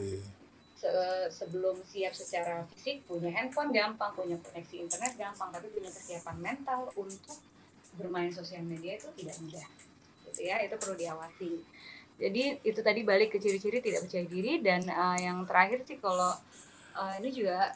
se- 0.75 1.31
sebelum 1.31 1.79
siap 1.87 2.11
secara 2.11 2.67
fisik 2.75 3.07
punya 3.07 3.31
handphone 3.31 3.71
gampang 3.71 4.11
punya 4.19 4.35
koneksi 4.43 4.91
internet 4.91 5.15
gampang 5.15 5.55
tapi 5.55 5.71
punya 5.71 5.91
kesiapan 5.95 6.37
mental 6.43 6.91
untuk 6.99 7.39
bermain 7.95 8.35
sosial 8.35 8.67
media 8.67 8.99
itu 8.99 9.07
tidak 9.15 9.39
mudah. 9.39 9.67
Gitu 10.27 10.41
ya 10.43 10.59
itu 10.59 10.75
perlu 10.75 10.99
diawasi. 10.99 11.63
Jadi 12.19 12.67
itu 12.67 12.81
tadi 12.83 13.07
balik 13.07 13.31
ke 13.31 13.39
ciri-ciri 13.39 13.79
tidak 13.79 14.11
percaya 14.11 14.27
diri 14.27 14.59
dan 14.59 14.83
eh, 14.83 15.19
yang 15.23 15.47
terakhir 15.47 15.87
sih 15.87 16.03
kalau 16.03 16.35
eh, 16.99 17.13
ini 17.19 17.29
juga 17.31 17.71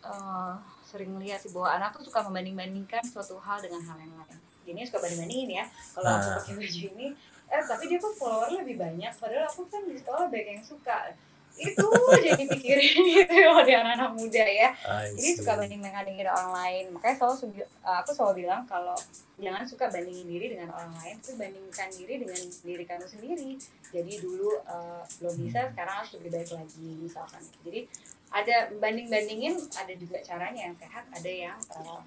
eh, 0.00 0.52
sering 0.84 1.12
lihat 1.18 1.38
sih 1.38 1.50
bahwa 1.50 1.68
anak 1.74 1.90
tuh 1.92 2.04
suka 2.04 2.22
membanding-bandingkan 2.22 3.02
suatu 3.04 3.36
hal 3.38 3.58
dengan 3.58 3.82
hal 3.82 3.98
yang 3.98 4.14
lain. 4.14 4.38
Ini 4.64 4.80
suka 4.84 5.00
banding-bandingin 5.00 5.50
ya 5.54 5.64
kalau 5.92 6.08
aku 6.10 6.28
Nah. 6.28 6.36
pakai 6.38 6.54
baju 6.56 6.80
ini. 6.92 7.08
Eh 7.48 7.62
tapi 7.62 7.84
dia 7.86 7.98
kok 7.98 8.12
follower 8.14 8.50
lebih 8.54 8.76
banyak 8.76 9.12
padahal 9.14 9.44
aku 9.46 9.64
kan 9.66 9.80
di 9.82 9.96
sekolah 9.96 10.28
banyak 10.28 10.48
yang 10.54 10.62
suka. 10.62 11.12
Itu 11.58 11.82
jadi 12.14 12.44
pikirin 12.46 13.02
gitu 13.18 13.34
loh 13.42 13.64
di 13.64 13.72
anak-anak 13.72 14.14
muda 14.14 14.44
ya. 14.44 14.68
Jadi 15.10 15.30
suka 15.34 15.56
banding 15.56 15.80
bandingin 15.80 16.28
orang 16.28 16.52
lain. 16.54 16.84
Makanya 16.92 17.16
selalu 17.18 17.36
subi- 17.36 17.68
aku 17.82 18.10
selalu 18.12 18.44
bilang 18.44 18.62
kalau 18.62 18.94
jangan 19.36 19.64
suka 19.64 19.88
bandingin 19.88 20.28
diri 20.28 20.46
dengan 20.52 20.70
orang 20.70 20.92
lain 20.94 21.16
tapi 21.18 21.34
bandingkan 21.34 21.88
diri 21.90 22.14
dengan 22.16 22.38
diri 22.62 22.84
kamu 22.84 23.06
sendiri. 23.06 23.50
Jadi 23.88 24.12
dulu 24.20 24.60
eh, 24.62 25.02
belum 25.18 25.34
bisa 25.42 25.72
sekarang 25.72 25.94
harus 25.98 26.12
lebih 26.14 26.30
baik 26.30 26.50
lagi 26.54 26.88
misalkan. 27.00 27.42
Jadi 27.64 27.80
ada 28.28 28.68
banding 28.76 29.08
bandingin 29.08 29.56
ada 29.72 29.92
juga 29.96 30.20
caranya 30.20 30.68
yang 30.68 30.76
sehat 30.76 31.04
ada 31.08 31.30
yang 31.30 31.56
eh, 31.56 32.00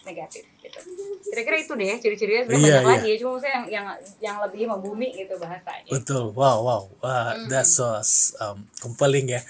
negatif 0.00 0.48
gitu 0.64 0.80
kira-kira 1.28 1.56
itu 1.60 1.72
deh 1.76 1.92
ciri-cirinya 2.00 2.42
sebenarnya 2.48 2.64
Iya, 2.64 2.76
banyak 2.80 2.84
iya. 2.88 2.96
lagi 3.04 3.10
cuma 3.20 3.30
maksudnya 3.36 3.52
yang 3.52 3.64
yang 3.68 3.86
yang 4.18 4.36
lebih 4.40 4.64
membumi 4.64 5.08
gitu 5.12 5.34
bahasanya 5.36 5.90
Betul, 5.92 6.32
wow, 6.32 6.58
wow, 6.64 6.82
Wah, 7.04 7.36
Mm. 7.36 7.52
that's 7.52 7.76
so 7.76 8.00
um, 8.40 8.64
compelling 8.80 9.28
ya, 9.28 9.44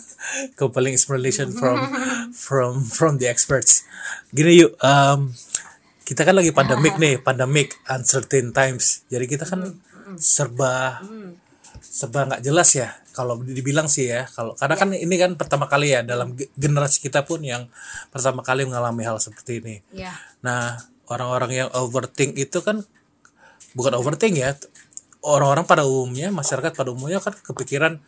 compelling 0.60 0.98
explanation 0.98 1.54
from 1.54 1.78
from 2.46 2.82
from 2.82 3.12
the 3.22 3.30
experts. 3.30 3.86
Gini 4.34 4.66
yuk, 4.66 4.74
um, 4.82 5.30
kita 6.02 6.26
kan 6.26 6.34
lagi 6.34 6.50
pandemik 6.50 6.98
nih, 7.02 7.22
pandemik, 7.22 7.78
uncertain 7.86 8.50
times. 8.50 9.06
Jadi 9.08 9.24
kita 9.30 9.46
kan 9.46 9.78
serba. 10.18 10.98
Serba 11.84 12.24
nggak 12.26 12.42
jelas 12.42 12.72
ya. 12.72 12.88
Kalau 13.14 13.38
dibilang 13.38 13.86
sih 13.86 14.10
ya, 14.10 14.26
kalau 14.32 14.56
karena 14.58 14.74
kan 14.74 14.88
ini 14.90 15.14
kan 15.14 15.38
pertama 15.38 15.70
kali 15.70 15.94
ya 15.94 16.00
dalam 16.02 16.34
ge- 16.34 16.50
generasi 16.58 16.98
kita 16.98 17.22
pun 17.22 17.44
yang 17.44 17.70
pertama 18.10 18.42
kali 18.42 18.66
mengalami 18.66 19.06
hal 19.06 19.20
seperti 19.22 19.62
ini. 19.62 19.74
ya 19.94 20.10
Nah, 20.42 20.80
orang-orang 21.06 21.50
yang 21.64 21.68
overthink 21.76 22.34
itu 22.34 22.58
kan 22.64 22.82
bukan 23.78 23.94
overthink 23.94 24.34
ya. 24.40 24.58
Orang-orang 25.24 25.64
pada 25.64 25.86
umumnya, 25.88 26.28
masyarakat 26.34 26.74
pada 26.74 26.90
umumnya 26.92 27.22
kan 27.22 27.32
kepikiran 27.32 28.02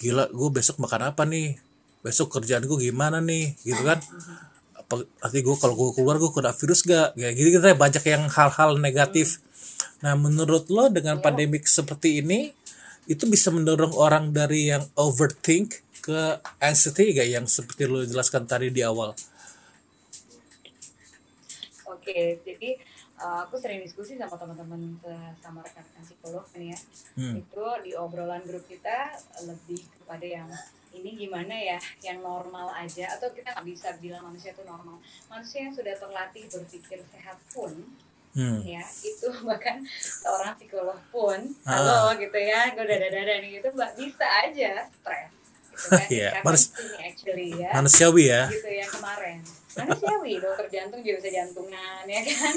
gila 0.00 0.26
gue 0.32 0.50
besok 0.50 0.80
makan 0.82 1.14
apa 1.14 1.22
nih? 1.28 1.60
Besok 2.02 2.40
kerjaan 2.40 2.64
gue 2.64 2.78
gimana 2.80 3.20
nih? 3.20 3.54
Gitu 3.62 3.82
kan. 3.84 4.00
Apa 4.74 5.04
nanti 5.22 5.38
gue 5.44 5.56
kalau 5.60 5.74
gue 5.78 5.94
keluar 5.94 6.18
gue 6.18 6.30
kena 6.32 6.50
virus 6.50 6.82
gak? 6.82 7.14
Kayak 7.14 7.34
gitu 7.38 7.48
kita 7.60 7.76
banyak 7.76 8.04
yang 8.08 8.22
hal-hal 8.26 8.70
negatif. 8.80 9.38
Nah, 10.02 10.18
menurut 10.18 10.68
lo 10.68 10.88
dengan 10.90 11.20
pandemik 11.22 11.64
seperti 11.64 12.20
ini 12.24 12.52
itu 13.06 13.24
bisa 13.28 13.52
mendorong 13.52 13.92
orang 13.96 14.32
dari 14.32 14.72
yang 14.72 14.84
overthink 14.96 15.84
ke 16.04 16.40
anxiety 16.60 17.16
gak 17.16 17.28
yang 17.28 17.46
seperti 17.48 17.88
lo 17.88 18.04
jelaskan 18.04 18.44
tadi 18.44 18.68
di 18.68 18.84
awal? 18.84 19.16
Oke, 21.88 22.40
jadi 22.44 22.76
uh, 23.20 23.48
aku 23.48 23.56
sering 23.56 23.80
diskusi 23.80 24.20
sama 24.20 24.36
teman-teman 24.36 24.98
sama 25.40 25.64
rekan-rekan 25.64 26.04
psikolog 26.04 26.44
nih 26.56 26.76
ya 26.76 26.80
Hmm. 27.14 27.38
itu 27.38 27.66
di 27.86 27.94
obrolan 27.94 28.42
grup 28.42 28.66
kita 28.66 29.14
lebih 29.46 29.86
kepada 30.02 30.26
yang 30.26 30.50
ini 30.90 31.14
gimana 31.14 31.54
ya 31.54 31.78
yang 32.02 32.18
normal 32.26 32.74
aja 32.74 33.06
atau 33.14 33.30
kita 33.30 33.54
nggak 33.54 33.66
bisa 33.70 33.94
bilang 34.02 34.26
manusia 34.26 34.50
itu 34.50 34.66
normal 34.66 34.98
manusia 35.30 35.62
yang 35.62 35.70
sudah 35.70 35.94
terlatih 35.94 36.50
berpikir 36.50 37.06
sehat 37.14 37.38
pun 37.54 37.70
Hmm. 38.34 38.60
ya 38.66 38.82
itu 39.00 39.28
bahkan 39.48 39.86
seorang 39.94 40.58
psikolog 40.58 40.98
pun 41.08 41.38
Ah. 41.62 41.78
halo 41.78 42.18
gitu 42.18 42.34
ya 42.34 42.74
gue 42.74 42.82
dada 42.82 43.06
dada 43.06 43.34
nih 43.38 43.58
gitu 43.58 43.70
mbak 43.70 43.94
bisa 43.94 44.26
aja 44.42 44.90
stres 44.90 45.30
gitu 45.74 45.86
kan 45.90 46.06
Iya, 46.08 46.28
Karena 46.32 46.46
manus- 46.46 46.70
ini 46.72 46.96
actually 47.04 47.48
ya 47.52 47.70
Manusiawi 47.72 48.24
ya. 48.24 48.42
gitu 48.48 48.68
yang 48.70 48.90
kemarin 48.90 49.38
manusiawi 49.74 50.38
dokter 50.38 50.66
jantung 50.70 51.02
juga 51.02 51.18
bisa 51.18 51.30
jantungan 51.34 52.02
ya 52.06 52.20
kan 52.22 52.54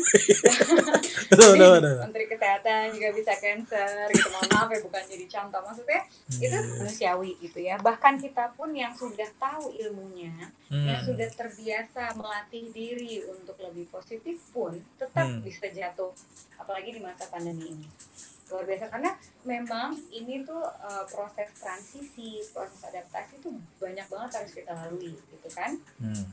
Aduh, 1.33 1.49
aduh, 1.51 1.71
aduh. 1.75 1.95
menteri 1.99 2.25
kesehatan 2.27 2.93
juga 2.93 3.09
bisa 3.11 3.33
cancer 3.35 4.05
gitu 4.07 4.29
mohon 4.29 4.45
maaf 4.47 4.69
ya 4.69 4.79
bukan 4.79 5.03
jadi 5.03 5.25
contoh 5.27 5.61
maksudnya 5.61 6.01
itu 6.31 6.53
Hmm. 6.53 6.69
manusiawi 6.77 7.31
gitu 7.39 7.59
ya 7.59 7.75
bahkan 7.79 8.15
kita 8.15 8.53
pun 8.53 8.69
yang 8.71 8.93
sudah 8.93 9.25
tahu 9.35 9.73
ilmunya 9.73 10.29
yang 10.69 10.93
Hmm. 10.95 11.07
sudah 11.07 11.25
terbiasa 11.27 12.13
melatih 12.13 12.69
diri 12.69 13.25
untuk 13.25 13.57
lebih 13.57 13.89
positif 13.89 14.37
pun 14.47 14.77
tetap 14.95 15.25
Hmm. 15.25 15.41
bisa 15.41 15.65
jatuh 15.67 16.13
apalagi 16.55 16.91
di 16.91 17.01
masa 17.01 17.25
pandemi 17.27 17.65
ini 17.67 17.87
luar 18.51 18.63
biasa 18.63 18.85
karena 18.87 19.11
memang 19.43 19.91
ini 20.11 20.47
tuh 20.47 20.63
uh, 20.63 21.03
proses 21.09 21.51
transisi 21.55 22.39
proses 22.55 22.79
adaptasi 22.87 23.43
tuh 23.43 23.55
banyak 23.79 24.07
banget 24.07 24.29
harus 24.39 24.51
kita 24.55 24.71
lalui 24.71 25.13
gitu 25.15 25.49
kan 25.51 25.75
Hmm. 25.97 26.29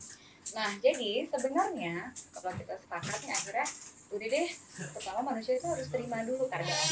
Nah, 0.53 0.77
jadi 0.85 1.24
sebenarnya 1.33 2.12
kalau 2.37 2.53
kita 2.53 2.77
sepakat 2.77 3.18
nih 3.24 3.33
akhirnya 3.33 3.66
udah 4.12 4.29
deh, 4.29 4.48
pertama 4.92 5.20
manusia 5.33 5.57
itu 5.57 5.64
harus 5.64 5.88
terima 5.88 6.20
dulu 6.20 6.44
keadaan. 6.53 6.90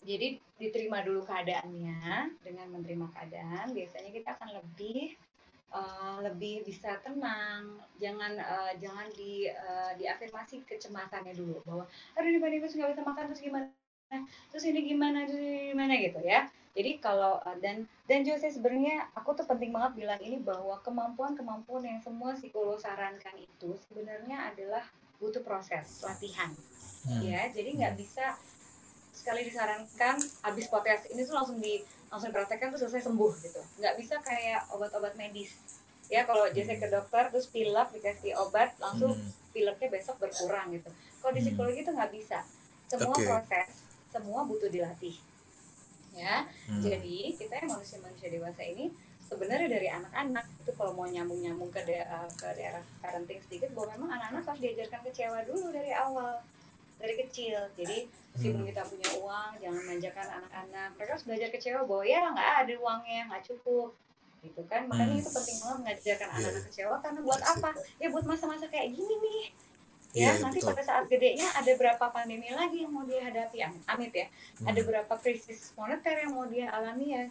Jadi 0.00 0.40
diterima 0.56 1.04
dulu 1.04 1.20
keadaannya 1.28 2.32
dengan 2.40 2.66
menerima 2.72 3.06
keadaan, 3.12 3.76
biasanya 3.76 4.10
kita 4.16 4.32
akan 4.32 4.48
lebih 4.56 5.12
eh, 5.76 6.16
lebih 6.24 6.64
bisa 6.64 6.96
tenang. 7.04 7.84
Jangan 8.00 8.32
eh, 8.40 8.72
jangan 8.80 9.06
di 9.12 9.44
eh, 9.44 9.92
diafirmasi 10.00 10.64
kecemasannya 10.64 11.36
dulu 11.36 11.60
bahwa 11.68 11.84
aduh 12.16 12.40
terus 12.40 12.74
nggak 12.80 12.96
bisa 12.96 13.04
makan 13.04 13.24
terus 13.28 13.44
gimana? 13.44 13.68
Terus 14.50 14.64
ini 14.66 14.80
gimana? 14.84 15.22
Terus 15.26 15.38
ini 15.38 15.70
gimana 15.70 15.94
gitu 15.96 16.20
ya. 16.22 16.50
Jadi 16.70 17.02
kalau 17.02 17.42
eh, 17.42 17.58
dan 17.58 17.76
dan 18.06 18.22
juga 18.22 18.38
saya 18.38 18.52
sebenarnya 18.54 19.10
aku 19.14 19.34
tuh 19.34 19.46
penting 19.46 19.70
banget 19.74 20.06
bilang 20.06 20.20
ini 20.22 20.38
bahwa 20.38 20.78
kemampuan-kemampuan 20.82 21.82
yang 21.82 21.98
semua 21.98 22.34
psikolog 22.34 22.78
sarankan 22.78 23.34
itu 23.38 23.74
sebenarnya 23.90 24.54
adalah 24.54 24.86
butuh 25.18 25.42
proses 25.42 26.02
latihan 26.02 26.50
Hmm. 27.00 27.24
ya 27.24 27.48
jadi 27.48 27.80
nggak 27.80 27.94
bisa 27.96 28.36
sekali 29.10 29.48
disarankan 29.48 30.20
habis 30.44 30.68
potes 30.68 31.08
ini 31.08 31.24
tuh 31.24 31.32
langsung 31.32 31.56
di 31.56 31.80
langsung 32.12 32.28
dipraktekkan 32.28 32.76
tuh 32.76 32.80
selesai 32.84 33.08
sembuh 33.08 33.32
gitu 33.40 33.56
nggak 33.80 33.96
bisa 33.96 34.20
kayak 34.20 34.68
obat-obat 34.68 35.16
medis 35.16 35.56
ya 36.12 36.28
kalau 36.28 36.44
biasanya 36.52 36.76
ke 36.76 36.88
dokter 36.92 37.32
terus 37.32 37.48
pilek 37.48 37.88
dikasih 37.96 38.36
obat 38.36 38.76
langsung 38.76 39.16
Hmm. 39.16 39.32
pileknya 39.56 39.88
besok 39.88 40.20
berkurang 40.20 40.76
gitu 40.76 40.92
kalau 41.24 41.32
di 41.32 41.40
Hmm. 41.40 41.46
psikologi 41.48 41.80
itu 41.80 41.92
nggak 41.96 42.12
bisa 42.12 42.38
semua 42.84 43.16
Oke. 43.16 43.24
proses 43.24 43.68
semua 44.10 44.42
butuh 44.42 44.68
dilatih 44.68 45.14
ya 46.12 46.42
Hmm. 46.66 46.82
jadi 46.82 47.16
kita 47.32 47.54
yang 47.56 47.70
manusia-manusia 47.70 48.28
dewasa 48.28 48.62
ini 48.62 48.90
sebenarnya 49.22 49.68
dari 49.68 49.88
anak-anak 49.88 50.42
itu 50.58 50.70
kalau 50.72 50.90
mau 50.92 51.06
nyambung-nyambung 51.06 51.70
ke, 51.70 51.80
da- 51.80 52.02
eh, 52.02 52.28
ke 52.32 52.46
daerah 52.52 52.82
parenting 52.98 53.38
sedikit 53.40 53.70
bahwa 53.70 53.94
memang 53.94 54.10
anak-anak 54.12 54.42
harus 54.44 54.60
diajarkan 54.60 55.00
kecewa 55.04 55.38
dulu 55.44 55.70
dari 55.70 55.92
awal 55.92 56.42
dari 56.96 57.14
kecil 57.16 57.62
jadi 57.72 58.04
meskipun 58.30 58.60
Hmm. 58.60 58.68
kita 58.68 58.82
punya 58.84 59.08
uang 59.16 59.50
jangan 59.56 59.82
manjakan 59.84 60.26
anak-anak 60.34 60.88
mereka 60.92 61.10
harus 61.14 61.24
belajar 61.24 61.48
kecewa 61.48 61.80
bahwa 61.82 62.04
ya 62.04 62.20
nggak 62.28 62.50
ada 62.60 62.74
uangnya 62.76 63.20
nggak 63.26 63.44
cukup 63.46 63.90
gitu 64.40 64.60
kan 64.66 64.82
makanya 64.84 65.14
Hmm. 65.14 65.22
itu 65.22 65.30
penting 65.30 65.56
banget 65.58 65.78
mengajarkan 65.78 66.26
Iya, 66.26 66.34
anak-anak 66.34 66.54
iya. 66.56 66.66
kecewa 66.66 66.94
karena 66.98 67.20
buat 67.20 67.40
Asik. 67.40 67.54
apa 67.56 67.70
ya 67.96 68.06
buat 68.08 68.24
masa-masa 68.26 68.66
kayak 68.66 68.88
gini 68.90 69.14
nih 69.16 69.42
Iya, 70.10 70.34
ya 70.34 70.42
nanti 70.42 70.58
betul. 70.58 70.74
pada 70.74 70.82
saat 70.82 71.04
gedenya 71.06 71.46
ada 71.50 71.72
berapa 71.72 72.04
pandemi 72.10 72.50
lagi 72.50 72.82
yang 72.82 72.90
mau 72.90 73.06
dia 73.06 73.22
hadapi 73.22 73.58
amit, 73.62 73.82
amit 73.86 74.12
ya 74.12 74.26
Hmm. 74.58 74.66
ada 74.68 74.80
berapa 74.82 75.14
krisis 75.16 75.70
moneter 75.72 76.14
yang 76.18 76.32
mau 76.34 76.44
dia 76.44 76.66
alami 76.68 77.14
ya 77.14 77.22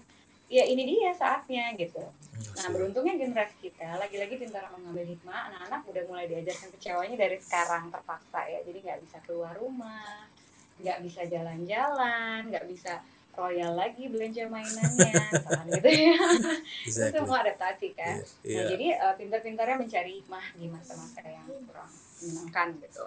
ya 0.50 0.64
ini 0.66 0.82
dia 0.88 1.12
saatnya 1.12 1.76
gitu 1.76 2.00
Iya 2.00 2.56
nah 2.56 2.66
sih. 2.66 2.72
beruntungnya 2.72 3.16
generasi 3.16 3.56
kita 3.62 4.00
lagi-lagi 4.00 4.34
pintar 4.36 4.66
mengambil 4.72 5.06
hikmah 5.06 5.52
anak-anak 5.52 5.82
udah 5.86 6.04
mulai 6.08 6.26
diajarkan 6.26 6.70
kecewanya 6.74 7.16
dari 7.16 7.38
sekarang 7.38 7.92
terpaksa 7.92 8.40
ya 8.48 8.60
jadi 8.64 8.78
nggak 8.80 9.00
bisa 9.04 9.18
keluar 9.24 9.54
rumah 9.54 10.26
nggak 10.80 10.98
bisa 11.04 11.22
jalan-jalan 11.28 12.48
nggak 12.48 12.66
bisa 12.66 13.04
royal 13.40 13.72
lagi 13.74 14.04
belanja 14.06 14.44
mainannya 14.46 15.12
misalkan 15.32 15.66
gitu 15.72 15.90
ya 15.90 16.14
itu 16.38 16.52
Exactly. 16.86 17.16
semua 17.16 17.38
adaptasi 17.42 17.88
kan 17.94 18.16
Iya, 18.16 18.20
Nah, 18.20 18.44
iya. 18.44 18.64
jadi 18.70 18.88
uh, 19.00 19.14
pintar-pintarnya 19.16 19.78
mencari 19.78 20.12
hikmah 20.20 20.46
di 20.54 20.66
masa-masa 20.68 21.20
yang 21.24 21.48
kurang 21.64 21.88
menyenangkan 22.20 22.68
gitu. 22.80 23.04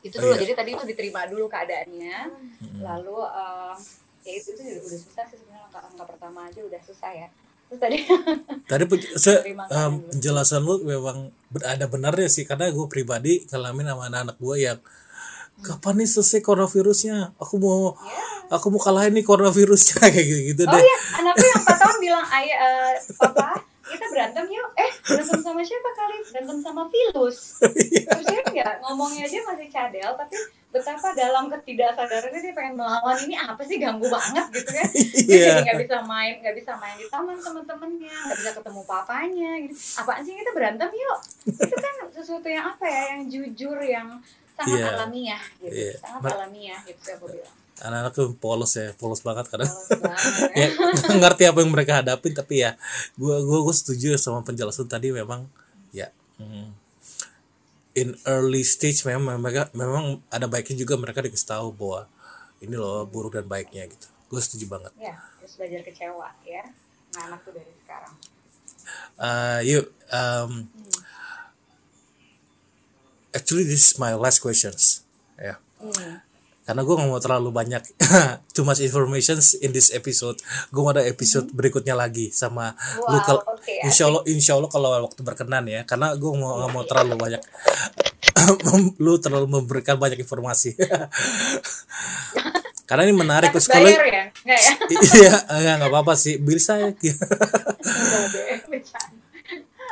Itu 0.00 0.14
Oh, 0.16 0.22
dulu. 0.22 0.30
iya. 0.30 0.40
Jadi 0.40 0.52
tadi 0.54 0.70
itu 0.72 0.84
diterima 0.86 1.26
dulu 1.26 1.44
keadaannya, 1.46 2.18
Hmm. 2.58 2.80
lalu 2.80 3.18
uh, 3.18 3.74
ya 4.20 4.32
itu 4.32 4.52
itu 4.52 4.62
udah, 4.62 4.78
udah 4.80 4.98
susah 5.00 5.24
sih 5.24 5.36
sebenarnya 5.36 5.62
langkah, 5.64 5.82
langkah 5.84 6.06
pertama 6.06 6.40
aja 6.44 6.60
udah 6.60 6.80
susah 6.80 7.10
ya. 7.12 7.28
Terus 7.66 7.80
tadi 7.80 7.98
Tadi 8.70 8.84
se- 9.14 9.42
dulu. 9.44 10.08
penjelasan 10.08 10.60
lu 10.60 10.74
memang 10.82 11.28
ada 11.60 11.86
benarnya 11.86 12.26
sih 12.26 12.42
karena 12.42 12.68
gue 12.68 12.86
pribadi 12.86 13.42
ngalamin 13.44 13.86
sama 13.88 14.02
anak-anak 14.06 14.36
gue 14.36 14.56
yang 14.60 14.78
kapan 15.58 15.94
nih 15.98 16.08
selesai 16.08 16.40
coronavirusnya? 16.40 17.34
Aku 17.36 17.58
mau 17.58 17.94
ya. 17.98 18.56
aku 18.56 18.70
mau 18.70 18.80
kalahin 18.80 19.12
nih 19.12 19.24
coronavirusnya 19.24 19.98
kayak 20.02 20.24
gitu, 20.24 20.40
gitu 20.54 20.62
Oh 20.64 20.72
deh. 20.72 20.82
iya, 20.82 20.96
anakku 21.18 21.44
yang 21.44 21.60
4 21.62 21.76
tahun 21.76 21.96
bilang, 21.98 22.26
"Ayah, 22.26 22.58
eh, 22.58 22.92
papa, 23.14 23.48
kita 23.84 24.06
berantem 24.08 24.44
yuk." 24.48 24.68
Eh, 24.74 24.90
berantem 25.04 25.40
sama 25.40 25.60
siapa 25.60 25.90
kali? 25.92 26.16
Berantem 26.30 26.58
sama 26.60 26.82
virus. 26.86 27.36
Terus 28.08 28.24
dia 28.26 28.42
nggak 28.42 28.72
ngomongnya 28.82 29.22
aja 29.26 29.38
masih 29.44 29.68
cadel, 29.68 30.10
tapi 30.14 30.36
betapa 30.68 31.10
dalam 31.12 31.48
ketidaksadarannya 31.48 32.40
dia 32.40 32.52
pengen 32.52 32.76
melawan 32.76 33.16
ini 33.18 33.34
apa 33.34 33.62
sih 33.62 33.76
ganggu 33.76 34.04
banget 34.04 34.46
gitu 34.52 34.70
kan 34.70 34.88
dia 34.92 35.24
Iya. 35.24 35.44
jadi 35.48 35.60
nggak 35.64 35.78
bisa 35.80 35.96
main 36.02 36.34
nggak 36.38 36.54
bisa 36.54 36.72
main 36.74 36.94
di 36.94 37.06
taman 37.06 37.36
sama 37.36 37.60
temennya 37.62 38.12
nggak 38.12 38.36
bisa 38.36 38.50
ketemu 38.52 38.80
papanya 38.84 39.50
gitu 39.60 39.74
apaan 39.96 40.20
sih 40.20 40.34
kita 40.34 40.50
berantem 40.52 40.90
yuk 40.90 41.18
itu 41.56 41.72
kan 41.74 41.94
sesuatu 42.10 42.46
yang 42.46 42.64
apa 42.66 42.84
ya 42.84 43.02
yang 43.10 43.22
jujur 43.26 43.78
yang 43.78 44.08
sangat 44.52 44.76
Iya. 44.76 44.88
alamiah 44.92 45.42
gitu 45.56 45.72
Iya. 45.72 45.94
sangat 45.98 46.20
Ber- 46.20 46.36
alamiah 46.36 46.80
gitu 46.82 47.00
saya 47.00 47.16
bilang 47.18 47.56
Anak-anak 47.78 48.10
tuh 48.10 48.34
polos 48.34 48.74
ya, 48.74 48.90
polos 48.98 49.22
banget 49.22 49.46
kadang. 49.46 49.70
Banget 49.70 50.50
ya. 50.58 50.66
ya 50.66 51.14
ngerti 51.14 51.46
apa 51.46 51.62
yang 51.62 51.70
mereka 51.70 52.02
hadapin 52.02 52.34
tapi 52.34 52.58
ya 52.58 52.74
gua 53.14 53.38
gua 53.38 53.62
gua 53.62 53.70
setuju 53.70 54.18
sama 54.18 54.42
penjelasan 54.42 54.84
tadi 54.84 55.14
memang 55.14 55.46
ya 55.88 56.10
hmm, 56.36 56.74
in 57.96 58.18
early 58.28 58.64
stage 58.66 59.04
memang 59.08 59.40
mereka 59.40 59.72
memang 59.72 60.20
ada 60.28 60.44
baiknya 60.44 60.84
juga 60.84 61.00
mereka 61.00 61.24
dikasih 61.24 61.48
tahu 61.48 61.68
bahwa 61.72 62.08
ini 62.60 62.74
loh 62.74 63.06
buruk 63.08 63.38
dan 63.38 63.46
baiknya 63.48 63.88
gitu. 63.88 64.08
Gue 64.28 64.40
setuju 64.44 64.68
banget. 64.68 64.92
Ya 65.00 65.16
terus 65.40 65.56
belajar 65.56 65.80
kecewa 65.88 66.28
ya. 66.44 66.62
Nah 67.16 67.22
anak 67.32 67.40
tuh 67.48 67.56
dari 67.56 67.72
sekarang. 67.84 68.14
Uh, 69.16 69.60
yuk 69.64 69.84
um, 70.12 70.68
actually 73.32 73.64
this 73.64 73.80
is 73.80 73.96
my 73.96 74.12
last 74.12 74.44
questions. 74.44 75.08
Ya. 75.40 75.56
Hmm. 75.80 76.27
Karena 76.68 76.84
gue 76.84 76.94
nggak 77.00 77.08
mau 77.08 77.16
terlalu 77.16 77.48
banyak 77.48 77.80
too 78.54 78.68
much 78.68 78.84
information 78.84 79.40
in 79.64 79.72
this 79.72 79.88
episode 79.96 80.36
gue 80.68 80.80
mau 80.84 80.92
ada 80.92 81.00
episode 81.08 81.48
berikutnya 81.56 81.96
lagi 81.96 82.28
sama 82.28 82.76
lu 83.08 83.16
wow 83.16 83.24
kalau 83.24 83.42
oke 83.56 83.88
Insya 83.88 84.10
Allah, 84.10 84.22
insya 84.26 84.58
Allah 84.58 84.66
kalau 84.68 84.90
waktu 84.90 85.22
berkenan 85.22 85.62
ya, 85.70 85.86
karena 85.86 86.10
gue 86.18 86.32
mau 86.34 86.58
nggak 86.58 86.70
mau 86.74 86.82
terlalu 86.82 87.14
banyak, 87.14 87.38
lu 89.04 89.14
terlalu 89.22 89.46
memberikan 89.46 89.94
banyak 90.00 90.18
informasi. 90.18 90.74
karena 92.88 93.04
ini 93.04 93.12
menarik 93.12 93.52
Takut 93.52 93.68
bayar 93.68 94.00
ya 94.08 94.24
nggak 94.32 94.60
ya 94.64 94.72
Iya, 95.20 95.44
enggak 95.44 95.74
nggak 95.76 95.92
apa-apa 95.92 96.16
sih, 96.16 96.40
bisa 96.40 96.80
ya. 96.80 96.96
Bercanda. 96.96 98.96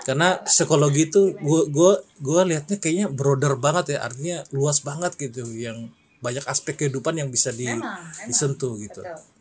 karena 0.06 0.38
psikologi 0.46 1.10
itu 1.10 1.34
gue 1.34 1.62
gue 1.66 1.92
gue 2.22 2.40
liatnya 2.46 2.78
kayaknya 2.78 3.10
broader 3.10 3.58
banget 3.60 3.98
ya, 3.98 4.06
artinya 4.06 4.46
luas 4.54 4.78
banget 4.80 5.18
gitu, 5.18 5.42
yang 5.52 5.90
banyak 6.20 6.44
aspek 6.48 6.74
kehidupan 6.86 7.18
yang 7.20 7.28
bisa 7.28 7.52
di, 7.52 7.68
memang 7.68 7.82
memang 7.82 8.28
disentuh 8.28 8.74
gitu. 8.80 9.04
betul 9.04 9.34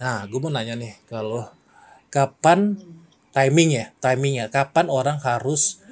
Nah, 0.00 0.24
gue 0.24 0.38
mau 0.40 0.48
nanya 0.48 0.80
nih, 0.80 0.96
kalau 1.12 1.44
kapan 2.08 2.80
timing 3.36 3.70
ya, 3.76 3.86
timingnya, 4.00 4.48
kapan 4.48 4.88
orang 4.88 5.20
harus 5.20 5.84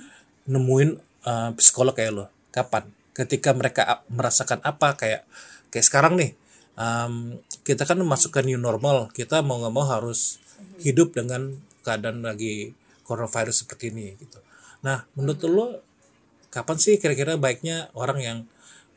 nemuin 0.48 0.96
uh, 1.28 1.52
psikolog 1.60 1.92
kayak 1.92 2.12
lo? 2.16 2.26
Kapan? 2.48 2.88
Ketika 3.12 3.52
mereka 3.52 4.00
merasakan 4.08 4.64
apa 4.64 4.96
kayak 4.96 5.28
kayak 5.68 5.84
sekarang 5.84 6.16
nih, 6.16 6.32
um, 6.80 7.36
kita 7.68 7.84
kan 7.84 8.00
masuk 8.00 8.32
ke 8.32 8.40
new 8.48 8.56
normal, 8.56 9.12
kita 9.12 9.44
mau 9.44 9.60
nggak 9.60 9.74
mau 9.76 9.84
harus 9.84 10.40
hidup 10.80 11.12
dengan 11.12 11.60
keadaan 11.84 12.24
lagi 12.24 12.72
coronavirus 13.04 13.68
seperti 13.68 13.92
ini 13.92 14.16
gitu. 14.16 14.40
Nah, 14.80 15.04
menurut 15.12 15.44
lo 15.44 15.66
kapan 16.48 16.80
sih 16.80 16.96
kira-kira 16.96 17.36
baiknya 17.36 17.92
orang 17.92 18.18
yang 18.24 18.38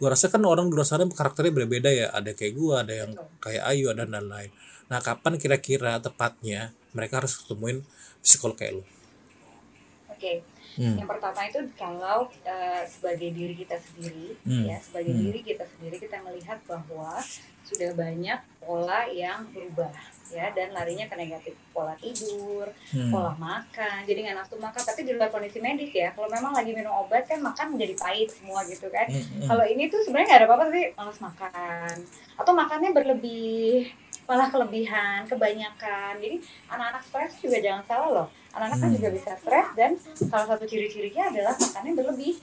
gua 0.02 0.18
rasa 0.18 0.34
kan 0.34 0.42
orang 0.42 0.66
di 0.66 0.74
luar 0.74 0.90
sana 0.90 1.06
karakternya 1.06 1.54
berbeda 1.54 1.90
ya 1.94 2.08
ada 2.10 2.34
kayak 2.34 2.58
gua 2.58 2.82
ada 2.82 3.06
yang 3.06 3.14
kayak 3.38 3.64
Ayu 3.70 3.94
ada 3.94 4.10
dan 4.10 4.26
lain 4.26 4.50
nah 4.90 4.98
kapan 4.98 5.38
kira-kira 5.38 6.02
tepatnya 6.02 6.74
mereka 6.98 7.22
harus 7.22 7.38
ketemuin 7.38 7.86
psikolog 8.26 8.58
kayak 8.58 8.82
lu 8.82 8.84
Oke, 10.22 10.46
hmm. 10.78 11.02
yang 11.02 11.10
pertama 11.10 11.50
itu 11.50 11.66
kalau 11.74 12.30
eh, 12.46 12.86
sebagai 12.86 13.34
diri 13.34 13.58
kita 13.58 13.74
sendiri, 13.82 14.38
Hmm. 14.46 14.70
ya 14.70 14.78
sebagai 14.78 15.18
Hmm. 15.18 15.24
diri 15.26 15.40
kita 15.42 15.66
sendiri 15.66 15.98
kita 15.98 16.22
melihat 16.22 16.62
bahwa 16.70 17.18
sudah 17.63 17.91
banyak 17.93 18.39
pola 18.62 19.10
yang 19.10 19.50
berubah, 19.50 19.89
ya 20.30 20.54
dan 20.54 20.69
larinya 20.71 21.10
ke 21.10 21.15
negatif 21.17 21.58
pola 21.74 21.97
tidur, 21.97 22.69
Hmm. 22.93 23.10
pola 23.10 23.34
makan, 23.36 24.06
jadi 24.06 24.19
nggak 24.21 24.38
nafsu 24.38 24.56
makan, 24.56 24.82
tapi 24.86 25.02
di 25.02 25.12
luar 25.17 25.28
kondisi 25.28 25.58
medis 25.58 25.89
ya. 25.89 26.13
Kalau 26.13 26.30
memang 26.30 26.54
lagi 26.54 26.71
minum 26.71 26.93
obat 26.93 27.26
kan 27.26 27.41
makan 27.41 27.74
menjadi 27.74 27.97
pahit 27.97 28.30
semua 28.30 28.62
gitu 28.65 28.86
kan. 28.88 29.10
Hmm, 29.10 29.17
hmm. 29.17 29.47
Kalau 29.50 29.65
ini 29.65 29.89
tuh 29.89 30.00
sebenarnya 30.06 30.28
nggak 30.30 30.39
ada 30.39 30.47
apa-apa 30.47 30.63
tapi 30.69 30.82
malas 30.93 31.19
makan 31.19 31.95
atau 32.38 32.54
makannya 32.54 32.89
berlebih 32.93 33.91
malah 34.30 34.47
kelebihan, 34.47 35.19
kebanyakan. 35.28 36.13
Jadi 36.21 36.38
anak-anak 36.69 37.04
stres 37.04 37.34
juga 37.41 37.58
jangan 37.60 37.84
salah 37.84 38.10
loh. 38.13 38.28
Anak-anak 38.54 38.78
kan 38.78 38.88
Hmm. 38.88 38.97
juga 39.02 39.10
bisa 39.10 39.32
stres 39.36 39.67
dan 39.74 39.91
salah 40.15 40.47
satu 40.47 40.63
ciri-cirinya 40.63 41.34
adalah 41.34 41.54
makannya 41.58 41.93
berlebih 41.97 42.36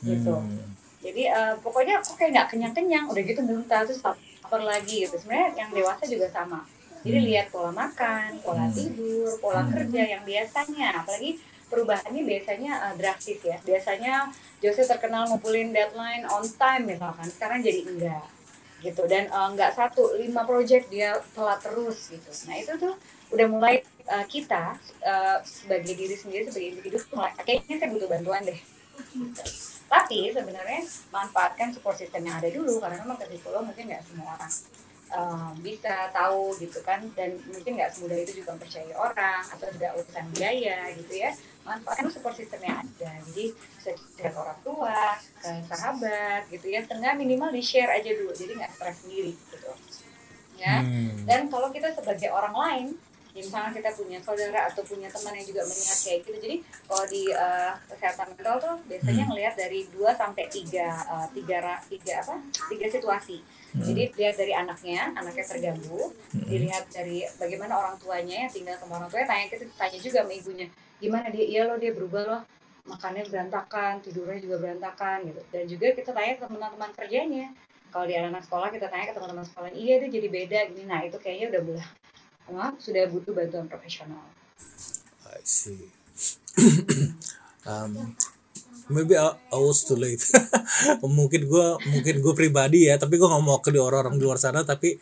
gitu. 0.00 0.34
Hmm. 0.38 0.70
Jadi 1.04 1.28
eh, 1.28 1.54
pokoknya 1.60 2.00
kok 2.00 2.16
kayak 2.16 2.30
nggak 2.32 2.48
kenyang-kenyang, 2.48 3.04
udah 3.12 3.22
gitu 3.26 3.40
muntah 3.44 3.84
terus 3.84 4.00
lapar 4.44 4.60
lagi 4.60 5.08
gitu. 5.08 5.16
Sebenarnya 5.16 5.48
yang 5.56 5.70
dewasa 5.72 6.04
juga 6.04 6.28
sama. 6.28 6.68
Jadi 7.00 7.18
Hmm. 7.20 7.28
lihat 7.32 7.46
pola 7.48 7.72
makan, 7.72 8.28
pola 8.44 8.68
Hmm. 8.68 8.76
tidur, 8.76 9.40
pola 9.40 9.64
Hmm. 9.64 9.72
kerja 9.72 10.02
yang 10.04 10.22
biasanya, 10.24 11.00
apalagi 11.00 11.40
perubahannya 11.72 12.22
biasanya 12.28 12.72
eh, 12.92 12.94
drastis 13.00 13.40
ya. 13.40 13.56
Biasanya 13.64 14.28
Jose 14.60 14.84
terkenal 14.84 15.32
ngumpulin 15.32 15.72
deadline 15.72 16.28
on 16.28 16.44
time 16.60 16.84
misalkan, 16.92 17.28
sekarang 17.32 17.64
jadi 17.64 17.80
enggak 17.88 18.24
gitu 18.84 19.08
dan 19.08 19.32
eh, 19.32 19.46
enggak 19.48 19.72
satu 19.72 20.12
lima 20.20 20.44
project 20.44 20.92
dia 20.92 21.16
telat 21.32 21.60
terus 21.64 22.12
gitu. 22.12 22.30
Nah 22.44 22.56
itu 22.60 22.72
tuh 22.76 22.94
udah 23.32 23.46
mulai 23.48 23.74
eh, 23.84 24.24
kita 24.28 24.76
eh, 25.00 25.36
sebagai 25.44 25.92
diri 25.96 26.16
sendiri 26.16 26.48
sebagai 26.48 26.68
individu 26.76 27.00
mulai 27.16 27.32
kayaknya 27.40 27.80
saya 27.80 27.90
butuh 27.92 28.08
bantuan 28.12 28.44
deh. 28.44 28.60
Tapi 29.94 30.34
sebenarnya 30.34 30.80
manfaatkan 31.14 31.70
support 31.70 31.94
system 31.94 32.26
yang 32.26 32.42
ada 32.42 32.50
dulu 32.50 32.82
karena 32.82 32.98
memang 33.06 33.14
ke 33.14 33.30
psikolog 33.30 33.62
mungkin 33.62 33.86
nggak 33.86 34.02
semua 34.02 34.34
orang 34.34 34.52
eh, 35.14 35.50
bisa 35.62 35.94
tahu 36.10 36.58
gitu 36.58 36.82
kan. 36.82 36.98
Dan 37.14 37.38
mungkin 37.46 37.78
nggak 37.78 37.94
semudah 37.94 38.18
itu 38.18 38.42
juga 38.42 38.58
mempercayai 38.58 38.94
orang 38.98 39.42
atau 39.54 39.66
juga 39.70 39.88
urusan 39.94 40.26
biaya 40.34 40.90
gitu 40.98 41.14
ya. 41.14 41.30
Manfaatkan 41.62 42.10
support 42.10 42.34
system 42.34 42.58
yang 42.66 42.82
ada. 42.82 43.10
Jadi 43.30 43.54
ke 44.18 44.28
orang 44.34 44.58
tua 44.66 45.14
ke 45.38 45.50
sahabat 45.70 46.42
gitu 46.50 46.66
ya 46.74 46.82
setengah 46.82 47.14
minimal 47.14 47.54
di 47.54 47.62
share 47.62 47.94
aja 47.94 48.10
dulu. 48.10 48.34
Jadi 48.34 48.58
nggak 48.58 48.72
stres 48.74 48.98
sendiri 49.06 49.30
gitu. 49.30 49.70
Ya. 50.54 50.80
Hmm. 50.80 51.28
dan 51.28 51.50
kalau 51.52 51.68
kita 51.74 51.92
sebagai 51.92 52.30
orang 52.32 52.54
lain 52.56 52.86
ya 53.34 53.42
misalnya 53.42 53.74
kita 53.74 53.90
punya 53.98 54.18
saudara 54.22 54.70
atau 54.70 54.86
punya 54.86 55.10
teman 55.10 55.34
yang 55.34 55.46
juga 55.50 55.62
melihat 55.66 55.98
kayak 56.06 56.18
gitu. 56.22 56.38
Jadi 56.38 56.56
kalau 56.86 57.04
di 57.10 57.22
eh, 57.34 57.72
kesehatan 57.90 58.26
mental 58.30 58.56
tuh 58.62 58.74
biasanya 58.86 59.22
Hmm. 59.26 59.30
ngelihat 59.34 59.54
dari 59.58 59.80
2 59.90 60.14
sampai 60.14 60.44
3 60.46 60.86
eh, 60.86 61.26
tiga 61.34 61.58
tiga 61.90 62.14
apa? 62.22 62.34
Tiga 62.70 62.86
situasi. 62.86 63.38
Hmm. 63.74 63.82
jadi 63.90 64.02
lihat 64.14 64.34
dari 64.38 64.54
anaknya 64.54 65.00
anaknya 65.18 65.44
terganggu. 65.50 66.14
Hmm. 66.30 66.46
dilihat 66.46 66.84
dari 66.94 67.26
bagaimana 67.42 67.74
orang 67.74 67.98
tuanya 67.98 68.46
yang 68.46 68.52
tinggal 68.54 68.78
sama 68.78 69.02
orang 69.02 69.10
tuanya 69.10 69.26
tanya 69.26 69.46
kita 69.50 69.66
tanya 69.74 69.98
juga 69.98 70.22
sama 70.22 70.32
ibunya 70.32 70.66
gimana 71.02 71.26
dia? 71.34 71.42
Iya 71.44 71.62
loh 71.66 71.76
dia 71.82 71.90
berubah 71.90 72.22
loh. 72.22 72.42
Makannya 72.86 73.26
berantakan 73.26 73.98
tidurnya 74.04 74.38
juga 74.38 74.56
berantakan 74.62 75.26
gitu. 75.26 75.42
Dan 75.50 75.64
juga 75.66 75.86
kita 75.90 76.14
tanya 76.14 76.38
ke 76.38 76.46
teman-teman 76.46 76.90
kerjanya. 76.94 77.46
Kalau 77.90 78.06
di 78.06 78.14
anak 78.14 78.46
sekolah 78.46 78.70
kita 78.70 78.86
tanya 78.86 79.10
ke 79.10 79.14
teman-teman 79.18 79.42
sekolah 79.42 79.70
iya 79.74 79.98
dia 79.98 80.10
jadi 80.22 80.28
beda. 80.30 80.58
Gini 80.70 80.86
nah 80.86 81.02
itu 81.02 81.18
kayaknya 81.18 81.50
udah 81.50 81.62
belah 81.66 81.88
Sudah 82.78 83.08
butuh 83.08 83.32
bantuan 83.32 83.66
profesional 83.66 84.20
I 85.34 85.42
see. 85.42 85.90
um, 87.66 88.14
maybe 88.86 89.18
I, 89.18 89.34
I 89.50 89.58
was 89.58 89.82
too 89.82 89.98
late. 89.98 90.22
mungkin 91.02 91.50
gue 91.50 91.66
mungkin 91.90 92.16
gue 92.22 92.34
pribadi 92.36 92.86
ya, 92.86 93.00
tapi 93.00 93.18
gue 93.18 93.26
nggak 93.26 93.44
mau 93.44 93.58
ke 93.58 93.74
di 93.74 93.80
orang-orang 93.82 94.16
di 94.20 94.24
luar 94.24 94.38
sana. 94.38 94.62
Tapi 94.62 94.94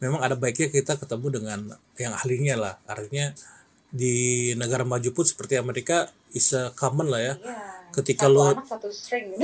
memang 0.00 0.24
ada 0.24 0.34
baiknya 0.34 0.72
kita 0.72 0.96
ketemu 0.96 1.26
dengan 1.42 1.60
yang 2.00 2.14
ahlinya 2.16 2.54
lah. 2.56 2.74
Artinya 2.88 3.36
di 3.94 4.50
negara 4.58 4.82
maju 4.82 5.06
pun 5.14 5.22
seperti 5.22 5.54
Amerika 5.54 6.10
is 6.34 6.50
a 6.56 6.72
common 6.74 7.12
lah 7.12 7.22
ya. 7.22 7.34
iya 7.38 7.74
Ketika 7.94 8.26
satu 8.26 8.34
lo 8.34 8.42
anak 8.50 8.66
satu 8.66 8.90
string 8.90 9.38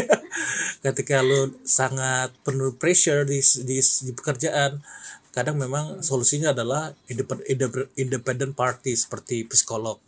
ketika 0.84 1.20
lo 1.20 1.52
sangat 1.60 2.32
penuh 2.40 2.72
pressure 2.72 3.28
di 3.28 3.44
di, 3.68 3.76
di 3.84 4.12
pekerjaan 4.16 4.80
kadang 5.36 5.60
memang 5.60 6.00
solusinya 6.00 6.56
adalah 6.56 6.96
independent 7.94 8.56
party 8.56 8.96
seperti 8.96 9.44
psikolog 9.44 10.00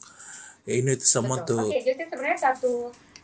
ya 0.64 0.80
ini 0.80 0.96
someone 0.96 1.44
Betul. 1.44 1.68
to 1.68 1.68
Oke, 1.68 1.80
jadi 1.84 2.02
sebenarnya 2.08 2.40
satu 2.40 2.72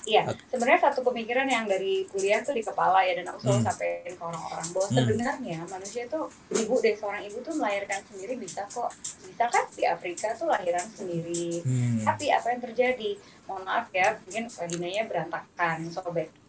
Iya, 0.04 0.20
sebenarnya 0.52 0.92
satu 0.92 1.00
pemikiran 1.00 1.48
yang 1.48 1.64
dari 1.64 2.04
kuliah 2.12 2.44
tuh 2.44 2.52
di 2.52 2.60
kepala 2.60 3.00
ya 3.00 3.16
dan 3.16 3.24
aku 3.24 3.40
selalu 3.40 3.56
Hmm. 3.56 3.68
sampaikan 3.72 4.12
ke 4.12 4.20
orang-orang 4.20 4.66
bahwa 4.68 4.84
Hmm. 4.84 4.96
sebenarnya 5.00 5.58
manusia 5.64 6.02
tuh 6.12 6.24
ibu 6.52 6.76
deh 6.76 6.92
seorang 6.92 7.24
ibu 7.24 7.40
tuh 7.40 7.56
melahirkan 7.56 8.04
sendiri 8.12 8.36
bisa 8.36 8.68
kok 8.68 8.92
bisa 9.24 9.48
kan 9.48 9.64
di 9.72 9.88
Afrika 9.88 10.36
tuh 10.36 10.52
lahiran 10.52 10.84
sendiri 10.92 11.64
Hmm. 11.64 12.04
tapi 12.04 12.28
apa 12.28 12.52
yang 12.52 12.60
terjadi 12.60 13.10
mohon 13.48 13.64
maaf 13.64 13.88
ya 13.96 14.12
mungkin 14.28 14.44
vaginanya 14.52 15.02
berantakan 15.08 15.88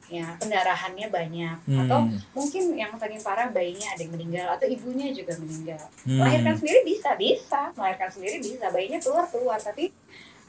sobeknya 0.06 0.38
pendarahannya 0.38 1.08
banyak 1.10 1.58
Hmm. 1.66 1.82
atau 1.82 2.00
mungkin 2.34 2.78
yang 2.78 2.94
paling 2.94 3.18
parah 3.20 3.50
bayinya 3.50 3.90
ada 3.90 4.02
yang 4.02 4.14
meninggal 4.14 4.48
atau 4.54 4.70
ibunya 4.70 5.10
juga 5.12 5.34
meninggal 5.42 5.82
Hmm. 6.06 6.22
melahirkan 6.22 6.54
sendiri 6.56 6.80
bisa 6.86 7.10
bisa 7.18 7.62
melahirkan 7.74 8.10
sendiri 8.12 8.38
bisa 8.40 8.70
bayinya 8.70 9.02
keluar 9.02 9.26
keluar 9.28 9.58
tapi 9.58 9.90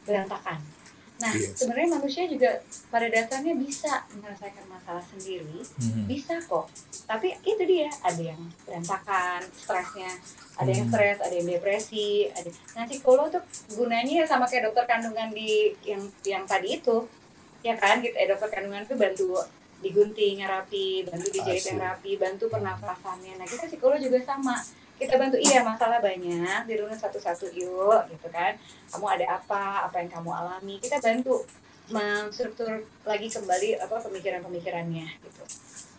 berantakan 0.04 0.60
nah 1.16 1.32
Yes. 1.32 1.56
sebenarnya 1.56 1.96
manusia 1.96 2.28
juga 2.28 2.60
pada 2.92 3.08
dasarnya 3.08 3.56
bisa 3.56 4.04
menyelesaikan 4.12 4.68
masalah 4.68 5.00
sendiri 5.00 5.64
Hmm. 5.80 6.04
bisa 6.04 6.36
kok 6.44 6.68
tapi 7.08 7.32
itu 7.40 7.62
dia 7.64 7.88
ada 8.04 8.20
yang 8.20 8.42
berantakan 8.68 9.40
stresnya 9.48 10.12
ada 10.60 10.68
yang 10.68 10.84
Hmm. 10.84 10.92
stres 10.92 11.16
ada 11.24 11.32
yang 11.32 11.48
depresi 11.48 12.28
ada 12.28 12.52
nah 12.76 12.84
psikolog 12.84 13.32
tuh 13.32 13.40
gunanya 13.72 14.28
sama 14.28 14.44
kayak 14.44 14.68
dokter 14.68 14.84
kandungan 14.84 15.32
di 15.32 15.72
yang 15.82 16.04
yang 16.20 16.44
tadi 16.44 16.76
itu 16.76 17.08
ya 17.60 17.74
kan 17.76 18.00
gitu. 18.00 18.16
Eh, 18.16 18.26
dokter 18.28 18.48
kandungan 18.52 18.84
tuh 18.84 18.96
bantu 18.96 19.36
digunting 19.84 20.40
rapi 20.40 21.04
bantu 21.04 21.28
dijahit 21.30 21.64
yang 21.68 21.80
rapi 21.80 22.16
bantu 22.16 22.48
pernafasannya. 22.48 23.36
Nah 23.36 23.46
kita 23.46 23.68
psikolog 23.68 24.00
juga 24.00 24.18
sama. 24.24 24.56
Kita 24.96 25.20
bantu 25.20 25.36
iya 25.36 25.60
masalah 25.60 26.00
banyak 26.00 26.64
dirunut 26.64 26.96
satu-satu 26.96 27.52
yuk 27.52 28.08
gitu 28.08 28.28
kan. 28.32 28.56
Kamu 28.88 29.06
ada 29.06 29.36
apa? 29.36 29.84
Apa 29.84 30.00
yang 30.00 30.08
kamu 30.08 30.30
alami? 30.32 30.80
Kita 30.80 30.96
bantu 31.04 31.44
menstruktur 31.92 32.82
lagi 33.06 33.28
kembali 33.30 33.78
apa 33.78 33.96
pemikiran-pemikirannya 34.02 35.06
gitu 35.22 35.44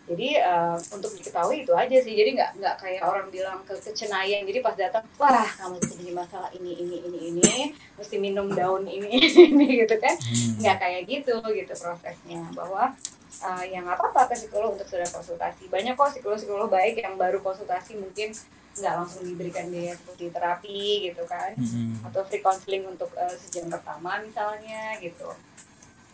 jadi 0.08 0.28
eh, 0.40 0.76
untuk 0.96 1.12
diketahui 1.12 1.68
itu 1.68 1.72
aja 1.76 1.96
sih. 2.00 2.14
Jadi 2.16 2.40
nggak 2.40 2.50
nggak 2.56 2.74
kayak 2.80 3.02
orang 3.04 3.28
bilang 3.28 3.60
ke 3.68 3.76
kecenayan 3.76 4.48
jadi 4.48 4.64
pas 4.64 4.72
datang 4.72 5.04
wah 5.20 5.44
kamu 5.60 5.76
punya 5.84 6.12
masalah 6.16 6.50
ini 6.56 6.72
ini 6.80 6.96
ini 7.04 7.18
ini. 7.36 7.52
Mesti 8.00 8.16
minum 8.16 8.48
daun 8.48 8.88
ini 8.96 9.20
ini 9.20 9.66
gitu 9.84 9.96
kan. 10.00 10.16
Hmm. 10.16 10.64
nggak 10.64 10.76
kayak 10.80 11.02
gitu 11.04 11.34
gitu 11.52 11.72
prosesnya. 11.76 12.42
Bahwa 12.56 12.96
uh, 13.44 13.64
yang 13.68 13.84
nggak 13.84 14.00
apa-apa 14.00 14.32
ke 14.32 14.34
psikolog 14.40 14.72
untuk 14.74 14.88
sudah 14.88 15.08
konsultasi. 15.12 15.68
Banyak 15.68 15.92
kok 15.94 16.16
psikolog-psikolog 16.16 16.72
baik 16.72 17.04
yang 17.04 17.20
baru 17.20 17.44
konsultasi 17.44 18.00
mungkin 18.00 18.32
nggak 18.78 18.94
langsung 18.94 19.26
diberikan 19.26 19.66
biaya 19.68 19.92
seperti 19.92 20.30
terapi 20.32 21.10
gitu 21.10 21.22
kan. 21.28 21.52
Hmm. 21.58 22.00
atau 22.08 22.24
free 22.24 22.40
counseling 22.40 22.88
untuk 22.88 23.12
uh, 23.18 23.34
sejam 23.36 23.68
pertama 23.68 24.22
misalnya 24.24 24.96
gitu 25.02 25.28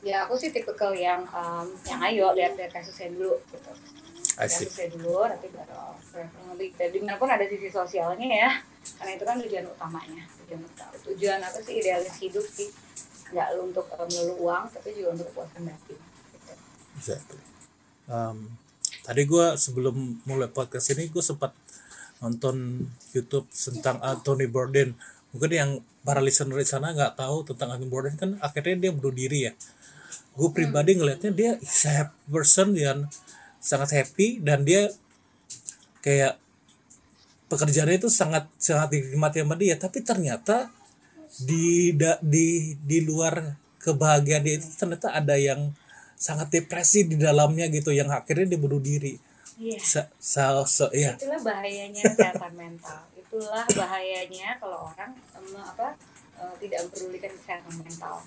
ya 0.05 0.29
aku 0.29 0.37
sih 0.37 0.53
tipikal 0.53 0.93
yang 0.93 1.25
um, 1.33 1.67
yang 1.89 2.01
ayo 2.05 2.37
lihat-lihat 2.37 2.71
kasusnya 2.71 3.11
dulu 3.17 3.41
gitu 3.49 3.73
kasusnya 4.37 4.93
dulu 4.93 5.25
nanti 5.25 5.49
baru 5.49 5.97
kurang 6.13 6.31
lebih 6.55 6.71
dan 6.77 6.89
di 6.93 6.99
mana 7.01 7.17
pun 7.17 7.31
ada 7.33 7.45
sisi 7.49 7.73
sosialnya 7.73 8.29
ya 8.29 8.51
karena 9.01 9.11
itu 9.17 9.25
kan 9.25 9.37
tujuan 9.41 9.65
utamanya 9.65 10.25
tujuan 10.45 10.61
utama 10.61 10.95
tujuan 11.09 11.41
apa 11.41 11.59
sih 11.65 11.75
idealis 11.81 12.15
hidup 12.21 12.45
sih 12.45 12.69
nggak 13.33 13.49
untuk 13.59 13.87
uh, 13.91 14.07
melulu 14.07 14.35
uang 14.47 14.65
tapi 14.71 14.95
juga 14.95 15.09
untuk 15.17 15.27
kepuasan 15.33 15.63
batin 15.67 15.99
gitu. 15.99 16.53
Exactly. 17.01 17.41
Um, 18.07 18.55
tadi 19.03 19.23
gue 19.25 19.47
sebelum 19.57 20.23
mulai 20.29 20.47
podcast 20.47 20.93
ini 20.93 21.09
gue 21.09 21.25
sempat 21.25 21.51
nonton 22.23 22.87
YouTube 23.11 23.49
tentang 23.51 23.99
Anthony 24.05 24.47
Bourdain. 24.47 24.95
Mungkin 25.35 25.51
yang 25.51 25.71
para 26.07 26.23
listener 26.23 26.61
di 26.61 26.69
sana 26.69 26.95
nggak 26.95 27.19
tahu 27.19 27.43
tentang 27.49 27.75
Anthony 27.75 27.91
Bourdain 27.91 28.15
kan 28.15 28.39
akhirnya 28.39 28.89
dia 28.89 28.91
bunuh 28.95 29.11
diri 29.13 29.51
ya. 29.51 29.53
Gue 30.35 30.51
pribadi 30.51 30.99
ngelihatnya 30.99 31.31
dia 31.31 31.53
is 31.63 31.87
a 31.87 32.03
happy 32.03 32.19
person 32.27 32.75
yang 32.75 33.07
sangat 33.63 33.91
happy 33.95 34.43
dan 34.43 34.67
dia 34.67 34.91
kayak 36.03 36.37
pekerjaannya 37.47 37.97
itu 38.03 38.11
sangat 38.11 38.45
sangat 38.59 38.89
dinikmati 38.93 39.41
sama 39.41 39.55
dia. 39.55 39.75
Tapi 39.79 40.03
ternyata 40.03 40.69
di 41.39 41.95
da- 41.95 42.19
di 42.23 42.75
di 42.83 42.99
luar 43.03 43.55
kebahagiaan 43.79 44.43
dia 44.43 44.55
itu 44.59 44.67
ternyata 44.75 45.15
ada 45.15 45.39
yang 45.39 45.71
sangat 46.19 46.51
depresi 46.51 47.05
di 47.07 47.15
dalamnya 47.19 47.69
gitu 47.71 47.91
yang 47.95 48.11
akhirnya 48.11 48.55
dia 48.55 48.61
bunuh 48.61 48.83
diri. 48.83 49.15
Iya. 49.55 49.79
Se- 49.79 50.11
se- 50.19 50.67
se- 50.67 50.95
ya 50.99 51.15
itulah 51.15 51.39
bahayanya 51.39 52.03
kesehatan 52.11 52.53
mental. 52.59 53.01
Itulah 53.15 53.67
bahayanya 53.71 54.59
kalau 54.59 54.91
orang 54.91 55.15
apa 55.55 55.95
eh, 56.43 56.55
tidak 56.59 56.91
mempedulikan 56.91 57.31
kesehatan 57.39 57.75
mental 57.79 58.19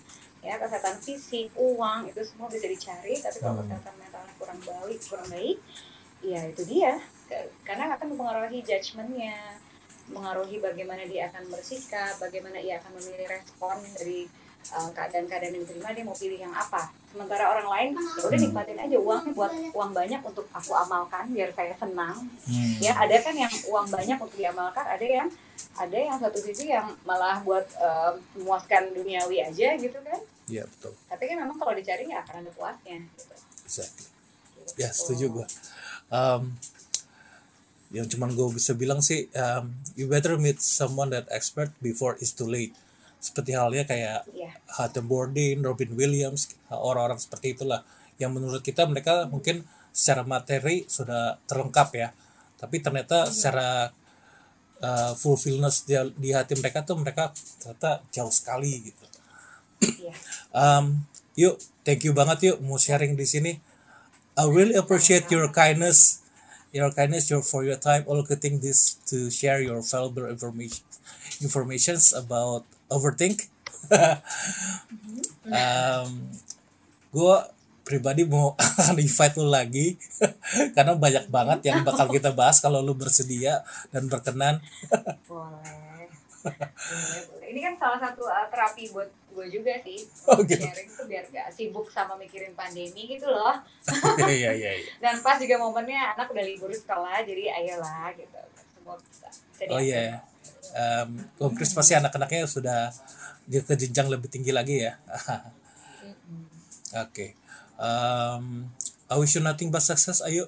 ya 0.41 0.55
kesehatan 0.61 0.95
fisik 1.01 1.49
uang 1.57 2.07
itu 2.07 2.21
semua 2.23 2.47
bisa 2.47 2.67
dicari 2.69 3.17
tapi 3.17 3.37
kalau 3.41 3.61
Hmm. 3.61 3.69
kesehatan 3.69 3.95
mental 3.99 4.23
kurang 4.37 4.59
baik 4.61 4.99
kurang 5.09 5.27
baik 5.27 5.57
ya 6.21 6.39
itu 6.49 6.61
dia 6.65 6.93
karena 7.61 7.93
akan 7.93 8.15
mempengaruhi 8.15 8.63
judgementnya 8.63 9.59
mengaruhi 10.07 10.63
bagaimana 10.63 11.03
dia 11.03 11.27
akan 11.27 11.51
bersikap 11.51 12.15
bagaimana 12.17 12.57
ia 12.57 12.79
akan 12.79 12.95
memilih 12.95 13.27
respon 13.27 13.75
dari 13.99 14.23
eh, 14.67 14.89
keadaan-keadaan 14.95 15.51
yang 15.53 15.63
diterima 15.67 15.89
dia 15.91 16.05
mau 16.07 16.15
pilih 16.15 16.39
yang 16.39 16.55
apa 16.55 16.89
sementara 17.17 17.49
orang 17.49 17.65
lain 17.67 17.89
ya 17.97 18.21
udah 18.23 18.37
nikmatin 18.37 18.77
aja 18.77 18.97
uangnya 19.01 19.33
buat 19.33 19.49
uang 19.73 19.91
banyak 19.91 20.21
untuk 20.21 20.45
aku 20.53 20.71
amalkan 20.77 21.25
biar 21.33 21.49
saya 21.51 21.73
senang 21.73 22.29
Hmm. 22.45 22.77
ya 22.77 22.93
ada 22.93 23.17
kan 23.19 23.33
yang 23.33 23.49
uang 23.67 23.89
banyak 23.89 24.17
untuk 24.21 24.37
diamalkan 24.37 24.85
ada 24.85 25.01
yang 25.03 25.27
ada 25.75 25.97
yang 25.97 26.15
satu 26.15 26.37
sisi 26.37 26.69
yang 26.69 26.85
malah 27.03 27.41
buat 27.41 27.65
eh, 27.73 28.11
memuaskan 28.37 28.93
duniawi 28.93 29.41
aja 29.41 29.73
gitu 29.75 29.97
kan 29.99 30.21
Iya, 30.47 30.63
betul 30.63 30.93
tapi 31.09 31.23
kan 31.25 31.37
memang 31.41 31.57
kalau 31.57 31.73
dicari 31.73 32.05
nggak 32.05 32.21
akan 32.23 32.35
ada 32.39 32.51
puasnya 32.53 32.97
gitu. 33.03 33.33
Exactly. 33.65 34.05
Gitu. 34.63 34.71
ya 34.77 34.89
setuju 34.93 35.25
gue 35.33 35.45
um, 36.07 36.53
yang 37.89 38.03
cuman 38.05 38.31
gue 38.31 38.47
bisa 38.53 38.71
bilang 38.71 38.99
sih 38.99 39.27
um, 39.33 39.71
you 39.95 40.05
better 40.05 40.35
meet 40.35 40.59
someone 40.59 41.07
that 41.07 41.27
expert 41.31 41.71
before 41.79 42.15
it's 42.19 42.31
too 42.31 42.47
late 42.47 42.71
seperti 43.17 43.57
halnya 43.57 43.83
kayak 43.83 44.29
Iya. 44.31 44.51
Hatem 44.77 45.05
Bourdain, 45.09 45.59
Robin 45.61 45.91
Williams, 45.97 46.53
orang-orang 46.69 47.17
seperti 47.17 47.57
itulah 47.57 47.81
yang 48.21 48.33
menurut 48.33 48.61
kita 48.61 48.85
mereka 48.85 49.25
mungkin 49.29 49.65
secara 49.93 50.21
materi 50.25 50.85
sudah 50.85 51.41
terlengkap 51.49 51.89
ya, 51.97 52.09
tapi 52.61 52.81
ternyata 52.81 53.29
secara 53.29 53.89
uh, 54.81 55.13
fulfillness 55.17 55.85
di, 55.85 55.97
di 56.17 56.29
hati 56.33 56.53
mereka 56.57 56.85
tuh 56.85 56.97
mereka 56.97 57.33
ternyata 57.61 58.01
jauh 58.13 58.33
sekali 58.33 58.91
gitu. 58.91 59.05
Iya. 59.81 60.13
Um, 60.57 61.05
yuk, 61.37 61.61
thank 61.85 62.01
you 62.01 62.17
banget 62.17 62.49
yuk 62.49 62.57
mau 62.65 62.81
sharing 62.81 63.13
di 63.13 63.29
sini. 63.29 63.61
I 64.33 64.49
really 64.49 64.73
appreciate 64.73 65.29
your 65.29 65.53
kindness, 65.53 66.25
your 66.77 66.93
kindness, 66.93 67.33
your 67.33 67.41
for 67.41 67.65
your 67.65 67.81
time, 67.81 68.05
all 68.05 68.21
getting 68.21 68.61
this 68.61 69.01
to 69.09 69.33
share 69.33 69.57
your 69.57 69.81
valuable 69.81 70.29
information, 70.29 70.85
informations 71.41 72.13
about 72.13 72.63
overthink. 72.93 73.49
um, 75.49 76.29
gue 77.09 77.35
pribadi 77.87 78.27
mau 78.27 78.51
akan 78.59 78.99
invite 79.07 79.39
lu 79.39 79.47
lagi 79.47 79.95
karena 80.75 80.99
banyak 80.99 81.31
banget 81.31 81.71
yang 81.71 81.87
bakal 81.87 82.11
kita 82.11 82.35
bahas 82.35 82.59
kalau 82.59 82.83
lu 82.83 82.93
bersedia 82.93 83.63
dan 83.95 84.11
berkenan. 84.11 84.59
boleh 85.31 85.96
ini 87.47 87.59
kan 87.63 87.73
salah 87.79 87.99
satu 87.99 88.27
uh, 88.27 88.47
terapi 88.51 88.91
buat 88.91 89.07
gue 89.07 89.45
juga 89.53 89.73
sih 89.85 90.01
Oh, 90.25 90.41
gitu. 90.41 90.57
sharing 90.59 90.89
tuh 90.89 91.05
biar 91.05 91.23
gak 91.29 91.47
sibuk 91.53 91.87
sama 91.93 92.17
mikirin 92.17 92.57
pandemi 92.57 93.05
gitu 93.05 93.29
loh 93.29 93.53
Iya 94.25 94.51
iya 94.53 94.71
iya. 94.81 94.91
dan 94.99 95.21
pas 95.21 95.37
juga 95.37 95.61
momennya 95.61 96.17
anak 96.17 96.33
udah 96.33 96.45
libur 96.45 96.73
sekolah 96.73 97.21
jadi 97.21 97.53
ayolah 97.53 98.11
gitu 98.17 98.39
semua 98.73 98.95
bisa, 98.97 99.27
bisa 99.29 99.63
Oh 99.69 99.81
iya. 99.81 100.23
Um, 100.75 101.23
Om 101.39 101.51
Chris 101.55 101.71
pasti 101.71 101.95
anak-anaknya 101.95 102.43
sudah 102.47 102.91
ke 103.47 103.73
jenjang 103.79 104.11
lebih 104.11 104.27
tinggi 104.27 104.51
lagi 104.51 104.83
ya. 104.83 104.99
Oke. 107.07 107.35
Um, 107.79 108.67
I 109.07 109.15
wish 109.15 109.35
you 109.35 109.43
nothing 109.43 109.71
but 109.71 109.79
success. 109.79 110.19
Ayo. 110.19 110.43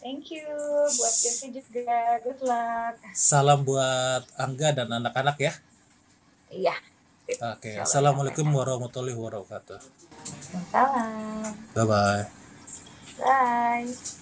Thank 0.00 0.32
you 0.32 0.48
buat 0.96 1.14
Jesse 1.20 1.52
juga. 1.52 2.16
Good 2.24 2.40
luck. 2.40 2.96
Salam 3.12 3.68
buat 3.68 4.24
Angga 4.40 4.72
dan 4.72 4.88
anak-anak 4.88 5.36
ya. 5.36 5.52
Iya. 6.48 6.74
Oke. 7.54 7.76
Assalamualaikum 7.76 8.48
warahmatullahi 8.48 9.14
wabarakatuh. 9.14 9.78
Salam. 10.72 11.52
Bye 11.76 11.84
bye. 11.84 12.24
Bye. 13.20 14.16